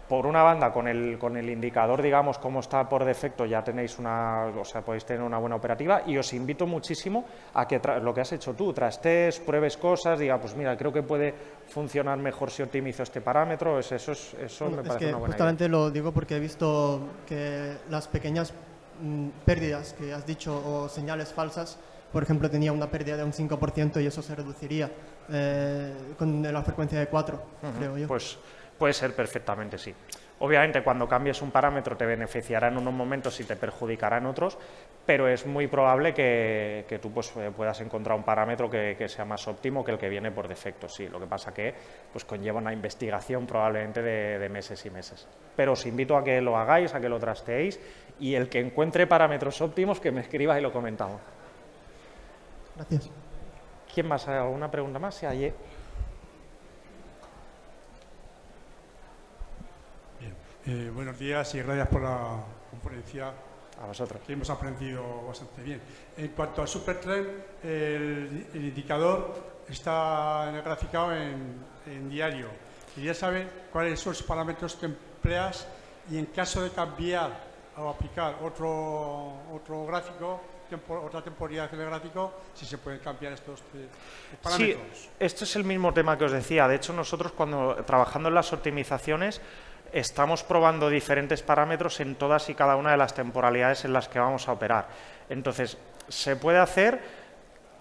por 0.08 0.24
una 0.24 0.42
banda, 0.44 0.72
con 0.72 0.86
el, 0.86 1.18
con 1.18 1.36
el 1.36 1.50
indicador, 1.50 2.00
digamos, 2.00 2.38
como 2.38 2.60
está 2.60 2.88
por 2.88 3.04
defecto, 3.04 3.44
ya 3.44 3.64
tenéis 3.64 3.98
una, 3.98 4.46
o 4.56 4.64
sea, 4.64 4.80
podéis 4.82 5.04
tener 5.04 5.20
una 5.22 5.38
buena 5.38 5.56
operativa 5.56 6.02
y 6.06 6.16
os 6.16 6.32
invito 6.32 6.64
muchísimo 6.64 7.24
a 7.54 7.66
que 7.66 7.80
lo 8.00 8.14
que 8.14 8.20
has 8.20 8.30
hecho 8.32 8.54
tú, 8.54 8.72
trastes, 8.72 9.40
pruebes 9.40 9.76
cosas, 9.76 10.20
diga, 10.20 10.38
pues 10.38 10.54
mira, 10.54 10.76
creo 10.76 10.92
que 10.92 11.02
puede 11.02 11.34
funcionar 11.66 12.18
mejor 12.18 12.52
si 12.52 12.62
optimizo 12.62 13.02
este 13.02 13.20
parámetro, 13.20 13.80
es- 13.80 13.90
eso, 13.90 14.12
es, 14.12 14.34
eso 14.34 14.66
Bueno, 14.66 14.76
me 14.76 14.82
es 14.82 14.88
parece 14.88 15.04
que 15.06 15.10
una 15.10 15.18
buena 15.18 15.34
idea. 15.34 15.38
justamente 15.46 15.68
lo 15.68 15.90
digo 15.90 16.12
porque 16.12 16.36
he 16.36 16.40
visto 16.40 17.00
que 17.26 17.76
las 17.90 18.06
pequeñas 18.06 18.52
mm, 19.02 19.28
pérdidas 19.44 19.92
que 19.94 20.14
has 20.14 20.24
dicho 20.24 20.56
o 20.64 20.88
señales 20.88 21.32
falsas, 21.32 21.80
por 22.12 22.22
ejemplo, 22.22 22.50
tenía 22.50 22.72
una 22.72 22.90
pérdida 22.90 23.16
de 23.16 23.24
un 23.24 23.32
5% 23.32 24.02
y 24.02 24.06
eso 24.06 24.22
se 24.22 24.34
reduciría 24.34 24.90
eh, 25.30 25.92
con 26.18 26.42
la 26.42 26.62
frecuencia 26.62 26.98
de 26.98 27.06
4, 27.06 27.42
creo 27.78 27.98
yo. 27.98 28.08
Pues 28.08 28.38
puede 28.78 28.92
ser 28.92 29.14
perfectamente, 29.14 29.78
sí. 29.78 29.94
Obviamente, 30.38 30.82
cuando 30.82 31.08
cambies 31.08 31.40
un 31.40 31.50
parámetro 31.50 31.96
te 31.96 32.04
beneficiará 32.04 32.68
en 32.68 32.76
unos 32.76 32.92
momentos 32.92 33.40
y 33.40 33.44
te 33.44 33.56
perjudicará 33.56 34.18
en 34.18 34.26
otros, 34.26 34.58
pero 35.06 35.28
es 35.28 35.46
muy 35.46 35.66
probable 35.66 36.12
que, 36.12 36.84
que 36.86 36.98
tú 36.98 37.10
pues, 37.10 37.32
eh, 37.36 37.50
puedas 37.56 37.80
encontrar 37.80 38.18
un 38.18 38.22
parámetro 38.22 38.68
que, 38.68 38.96
que 38.98 39.08
sea 39.08 39.24
más 39.24 39.48
óptimo 39.48 39.82
que 39.82 39.92
el 39.92 39.98
que 39.98 40.10
viene 40.10 40.30
por 40.30 40.46
defecto, 40.46 40.90
sí. 40.90 41.08
Lo 41.08 41.18
que 41.18 41.26
pasa 41.26 41.54
que 41.54 41.74
pues, 42.12 42.26
conlleva 42.26 42.58
una 42.58 42.72
investigación 42.72 43.46
probablemente 43.46 44.02
de, 44.02 44.38
de 44.38 44.48
meses 44.50 44.84
y 44.84 44.90
meses. 44.90 45.26
Pero 45.56 45.72
os 45.72 45.86
invito 45.86 46.18
a 46.18 46.22
que 46.22 46.42
lo 46.42 46.58
hagáis, 46.58 46.94
a 46.94 47.00
que 47.00 47.08
lo 47.08 47.18
trasteéis 47.18 47.80
y 48.20 48.34
el 48.34 48.50
que 48.50 48.60
encuentre 48.60 49.06
parámetros 49.06 49.62
óptimos 49.62 50.00
que 50.00 50.12
me 50.12 50.20
escriba 50.20 50.58
y 50.58 50.62
lo 50.62 50.70
comentamos. 50.70 51.20
Gracias. 52.76 53.10
¿Quién 53.92 54.06
más? 54.08 54.26
¿Alguna 54.28 54.70
pregunta 54.70 54.98
más? 54.98 55.14
Sí, 55.14 55.26
allí. 55.26 55.52
Bien. 60.20 60.34
Eh, 60.66 60.90
buenos 60.94 61.18
días 61.18 61.54
y 61.54 61.62
gracias 61.62 61.88
por 61.88 62.02
la 62.02 62.42
conferencia 62.70 63.32
A 63.82 63.86
vosotros. 63.86 64.20
que 64.26 64.32
hemos 64.34 64.50
aprendido 64.50 65.22
bastante 65.26 65.62
bien. 65.62 65.80
En 66.16 66.28
cuanto 66.28 66.62
al 66.62 66.68
supertrend, 66.68 67.26
el, 67.62 68.46
el 68.52 68.64
indicador 68.64 69.34
está 69.68 70.50
graficado 70.64 71.14
en, 71.14 71.64
en 71.86 72.08
diario. 72.10 72.48
Quería 72.94 73.14
saber 73.14 73.68
cuáles 73.72 74.00
son 74.00 74.12
los 74.12 74.22
parámetros 74.22 74.76
que 74.76 74.86
empleas 74.86 75.66
y 76.10 76.18
en 76.18 76.26
caso 76.26 76.62
de 76.62 76.70
cambiar 76.70 77.46
o 77.76 77.88
aplicar 77.90 78.36
otro, 78.42 79.34
otro 79.52 79.84
gráfico, 79.86 80.40
otra 80.88 81.22
temporalidad 81.22 81.70
gráfico, 81.72 82.32
si 82.54 82.64
se 82.66 82.78
pueden 82.78 83.00
cambiar 83.00 83.32
estos 83.32 83.60
eh, 83.74 83.86
Sí, 84.30 84.36
parámetros. 84.42 85.08
esto 85.18 85.44
es 85.44 85.56
el 85.56 85.64
mismo 85.64 85.92
tema 85.92 86.16
que 86.18 86.24
os 86.24 86.32
decía. 86.32 86.66
De 86.68 86.76
hecho, 86.76 86.92
nosotros 86.92 87.32
cuando 87.32 87.74
trabajando 87.86 88.28
en 88.28 88.34
las 88.34 88.52
optimizaciones 88.52 89.40
estamos 89.92 90.42
probando 90.42 90.88
diferentes 90.90 91.42
parámetros 91.42 92.00
en 92.00 92.16
todas 92.16 92.48
y 92.50 92.54
cada 92.54 92.76
una 92.76 92.90
de 92.90 92.96
las 92.96 93.14
temporalidades 93.14 93.84
en 93.84 93.92
las 93.92 94.08
que 94.08 94.18
vamos 94.18 94.48
a 94.48 94.52
operar. 94.52 94.88
Entonces, 95.30 95.78
se 96.08 96.36
puede 96.36 96.58
hacer, 96.58 97.00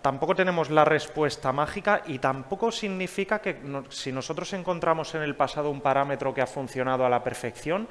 tampoco 0.02 0.36
tenemos 0.36 0.70
la 0.70 0.86
respuesta 0.86 1.52
mágica 1.52 2.04
y 2.06 2.20
tampoco 2.20 2.72
significa 2.72 3.40
que 3.40 3.56
no- 3.56 3.90
si 3.92 4.12
nosotros 4.12 4.54
encontramos 4.54 5.14
en 5.16 5.24
el 5.24 5.36
pasado 5.36 5.70
un 5.72 5.82
parámetro 5.82 6.34
que 6.34 6.42
ha 6.42 6.48
funcionado 6.48 7.06
a 7.06 7.10
la 7.10 7.24
perfección, 7.24 7.88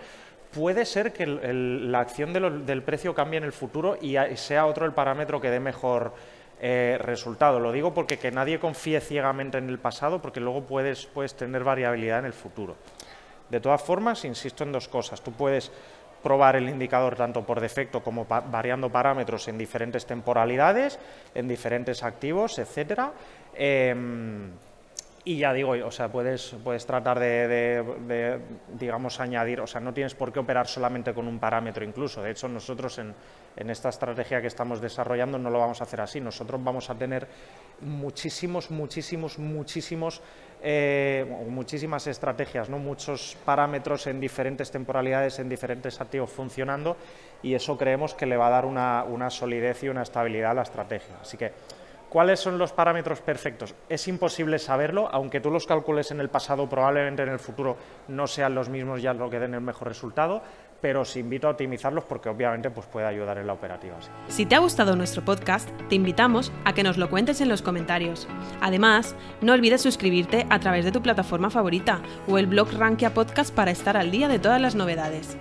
puede 0.55 0.85
ser 0.85 1.13
que 1.13 1.27
la 1.27 2.01
acción 2.01 2.33
del 2.33 2.83
precio 2.83 3.15
cambie 3.15 3.39
en 3.39 3.45
el 3.45 3.53
futuro 3.53 3.99
y, 4.01 4.17
sea 4.37 4.67
otro 4.67 4.87
el 4.87 4.93
parámetro 4.93 5.41
que 5.41 5.51
dé 5.51 5.61
mejor 5.61 6.13
eh, 6.61 6.97
resultado. 7.01 7.61
Lo 7.61 7.73
digo 7.73 7.93
porque 7.93 8.19
que 8.19 8.31
nadie 8.31 8.59
confíe 8.59 9.01
ciegamente 9.01 9.59
en 9.59 9.69
el 9.69 9.79
pasado, 9.79 10.23
porque 10.23 10.41
luego 10.41 10.63
puedes, 10.63 11.07
puedes 11.07 11.35
tener 11.35 11.65
variabilidad 11.65 12.21
en 12.21 12.27
el 12.27 12.33
futuro. 12.33 12.77
De 13.51 13.61
todas 13.61 13.83
formas, 13.83 14.25
insisto 14.25 14.65
en 14.65 14.73
dos 14.73 14.89
cosas. 14.89 15.21
Tú 15.21 15.33
puedes 15.33 15.71
probar 16.23 16.57
el 16.57 16.71
indicador 16.71 17.17
tanto 17.17 17.45
por 17.45 17.61
defecto 17.61 18.03
como 18.03 18.25
variando 18.25 18.91
parámetros 18.91 19.47
en 19.49 19.59
diferentes 19.59 20.07
temporalidades, 20.07 20.99
en 21.35 21.47
diferentes 21.47 22.03
activos, 22.03 22.59
etcétera. 22.59 23.13
Em, 23.55 24.51
y 25.27 25.39
ya 25.39 25.55
digo, 25.55 25.71
o 25.71 25.91
sea, 25.91 26.13
puedes, 26.13 26.55
puedes 26.63 26.85
tratar 26.85 27.19
de, 27.19 27.49
de- 27.49 28.41
digamos, 28.79 29.21
añadir, 29.21 29.61
o 29.61 29.67
sea, 29.67 29.81
no 29.81 29.95
tienes 29.95 30.15
por 30.15 30.33
qué 30.33 30.39
operar 30.41 30.67
solamente 30.67 31.15
con 31.15 31.27
un 31.27 31.39
parámetro 31.39 31.83
incluso. 31.83 32.23
De 32.23 32.31
hecho, 32.31 32.47
nosotros 32.47 32.99
en, 32.99 33.15
en 33.57 33.71
esta 33.71 33.89
estrategia 33.89 34.43
que 34.43 34.49
estamos 34.49 34.83
desarrollando 34.83 35.39
no 35.39 35.49
lo 35.49 35.59
vamos 35.61 35.81
a 35.81 35.85
hacer 35.85 36.03
así. 36.03 36.21
Nosotros 36.21 36.63
vamos 36.63 36.91
a 36.91 36.95
tener 36.95 37.27
muchísimos, 37.81 38.71
muchísimos, 38.71 39.39
muchísimos, 39.39 40.21
eh, 40.63 41.25
muchísimas 41.49 42.07
estrategias, 42.07 42.69
¿no? 42.69 42.79
muchos 42.79 43.37
parámetros 43.47 44.07
en 44.07 44.21
diferentes 44.21 44.71
temporalidades, 44.71 45.39
en 45.39 45.49
diferentes 45.49 46.01
activos 46.03 46.31
funcionando 46.31 46.97
y 47.43 47.55
eso 47.55 47.79
creemos 47.79 48.15
que 48.15 48.27
le 48.27 48.37
va 48.37 48.49
a 48.49 48.51
dar 48.51 48.67
una, 48.67 49.05
una 49.05 49.31
solidez 49.31 49.83
y 49.85 49.89
una 49.89 50.03
estabilidad 50.03 50.51
a 50.51 50.55
la 50.55 50.63
estrategia. 50.63 51.17
Así 51.23 51.37
que 51.37 51.53
¿Cuáles 52.15 52.39
son 52.39 52.59
los 52.59 52.73
parámetros 52.73 53.21
perfectos? 53.23 53.75
Es 53.89 54.07
imposible 54.07 54.61
saberlo, 54.61 55.09
aunque 55.11 55.41
tú 55.41 55.51
los 55.51 55.67
calcules 55.67 56.13
en 56.13 56.21
el 56.21 56.29
pasado, 56.29 56.69
probablemente 56.69 57.25
en 57.25 57.31
el 57.31 57.41
futuro 57.41 57.77
no 58.07 58.29
sean 58.29 58.55
los 58.55 58.69
mismos 58.69 59.03
ya 59.03 59.13
lo 59.13 59.29
que 59.29 59.41
den 59.41 59.53
el 59.53 59.61
mejor 59.61 59.89
resultado, 59.89 60.41
pero 60.81 61.01
os 61.01 61.17
invito 61.17 61.49
a 61.49 61.51
optimizarlos 61.51 62.05
porque 62.05 62.29
obviamente 62.29 62.71
pues, 62.71 62.87
puede 62.87 63.09
ayudar 63.09 63.39
en 63.39 63.49
la 63.49 63.55
operativa. 63.55 63.97
Si 64.29 64.47
te 64.47 64.55
ha 64.55 64.61
gustado 64.61 64.95
nuestro 64.95 65.25
podcast, 65.25 65.69
te 65.89 65.97
invitamos 65.97 66.53
a 66.65 66.73
que 66.73 66.85
nos 66.85 66.99
lo 66.99 67.11
cuentes 67.11 67.41
en 67.41 67.49
los 67.49 67.63
comentarios. 67.63 68.29
Además, 68.61 69.17
no 69.41 69.53
olvides 69.53 69.83
suscribirte 69.83 70.47
a 70.51 70.61
través 70.61 70.85
de 70.85 70.93
tu 70.93 71.03
plataforma 71.03 71.51
favorita 71.51 72.01
o 72.29 72.39
el 72.39 72.47
blog 72.47 72.71
Rankia 72.75 73.13
Podcast 73.13 73.53
para 73.53 73.73
estar 73.73 73.97
al 73.97 74.13
día 74.13 74.29
de 74.29 74.39
todas 74.39 74.61
las 74.61 74.77
novedades. 74.77 75.37